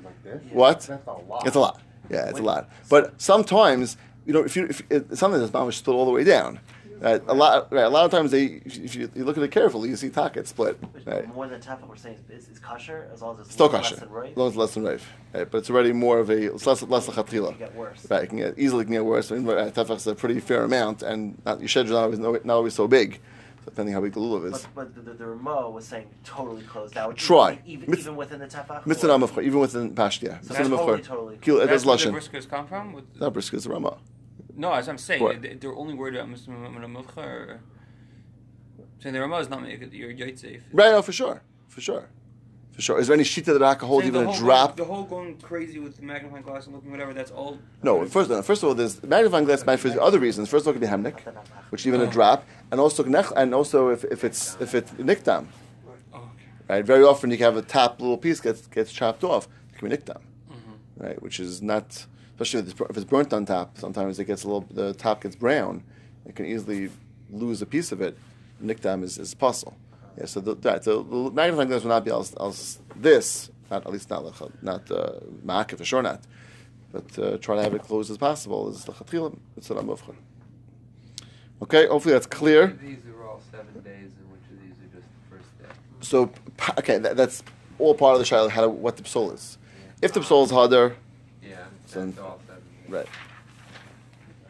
[0.52, 0.80] What?
[0.80, 1.46] That's a lot.
[1.46, 1.80] It's a lot.
[2.10, 2.68] Yeah, it's a lot.
[2.88, 6.24] But sometimes, you know, if you if it, something that's mamish split all the way
[6.24, 6.60] down.
[7.00, 7.22] Right?
[7.28, 7.84] A lot, right?
[7.84, 10.46] A lot of times they, if you, you look at it carefully, you see taket
[10.46, 10.78] split.
[11.06, 11.26] Right?
[11.34, 14.06] More than tefach, we're saying is, is kosher as long as it's Still less kosher,
[14.06, 15.08] than as long as it's less than rave.
[15.32, 15.50] Right?
[15.50, 18.06] But it's already more of a it's less less can get worse.
[18.10, 18.24] Right?
[18.24, 19.32] It can get easily can get worse.
[19.32, 22.44] I mean, tefach uh, is a pretty fair amount, and not, your schedule not always
[22.44, 23.22] not always so big,
[23.70, 24.66] depending how big the lulav is.
[24.74, 27.16] But, but the, the, the Ramo was saying totally closed out.
[27.16, 27.60] Try.
[27.64, 28.86] Even, Mitz- even within the tefach.
[28.86, 30.44] Mitzvah or- namavcha, even within pashtia.
[30.44, 31.04] So Mitzvah totally, namavcha.
[31.04, 31.36] totally.
[31.38, 32.30] Kilo- It That's does where the lashon.
[32.42, 32.92] briskers come from?
[32.92, 33.98] With Not brisket, it's rama.
[34.56, 35.40] No, as I'm saying, What?
[35.42, 36.56] they- they're only worried about Muslim
[36.94, 37.60] Milcha or.
[39.00, 40.60] Saying the Ramah is not make it your yaitseif.
[40.72, 42.10] Right, oh, for sure, for sure,
[42.80, 42.98] sure.
[42.98, 44.76] Is there any shita that I can hold even a drop?
[44.76, 47.58] Going, the whole going crazy with the magnifying glass and looking whatever, that's all.
[47.82, 50.48] No, first, first of all, there's magnifying glass might for other reasons.
[50.48, 51.20] First, look at the hemnik,
[51.70, 53.04] which even a drop, and also
[53.36, 55.46] and also if, if it's if it's niktam,
[56.12, 56.26] Oh, okay.
[56.68, 56.84] right?
[56.84, 59.48] Very often you can have a top little piece gets gets chopped off.
[59.72, 60.20] It can be niktam,
[60.50, 61.04] Mm-hmm.
[61.04, 61.22] right?
[61.22, 63.78] Which is not, especially if it's, if it's burnt on top.
[63.78, 64.66] Sometimes it gets a little.
[64.70, 65.82] The top gets brown.
[66.26, 66.90] It can easily
[67.30, 68.16] lose a piece of it.
[68.62, 69.74] Niktam is is pasul.
[70.18, 73.86] Yeah, so the, that, so the magnifying glass will not be else, else this, not
[73.86, 76.20] at least not not uh, for sure not.
[76.92, 80.14] But uh, try to have it closed as possible is lechatchila mitzvah mufcha.
[81.62, 82.66] Okay, hopefully that's clear.
[82.82, 85.74] These are all seven days, and which of these are just the first day?
[86.00, 86.30] So
[86.78, 87.42] okay, that, that's
[87.78, 89.58] all part of the shaila how to, what the psol is.
[90.02, 90.96] If the psol is harder,
[91.42, 91.56] Yeah,
[91.86, 92.90] So- that's all seven days.
[92.92, 93.06] right.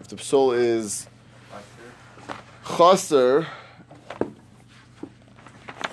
[0.00, 1.06] If the psol is
[2.76, 3.46] chaser,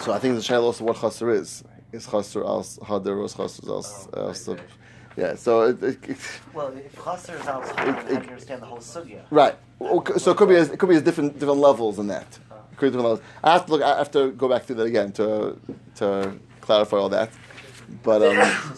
[0.07, 1.63] so I think the shaila also what chaser is.
[1.91, 4.71] Is chaser als harder or is chaser als Oh, als right, the- right.
[5.17, 5.35] yeah.
[5.35, 6.17] So it, it, it,
[6.53, 9.21] Well, if cluster is out, It- how do it- you understand the whole sugya?
[9.31, 9.55] Right.
[9.81, 12.27] Okay, So it could be as, it could be as different different levels in that.
[12.71, 13.21] It could be different levels.
[13.43, 13.81] I have to look.
[13.81, 15.57] I have to go back through that again to
[15.95, 17.29] to clarify all that.
[18.03, 18.37] But um,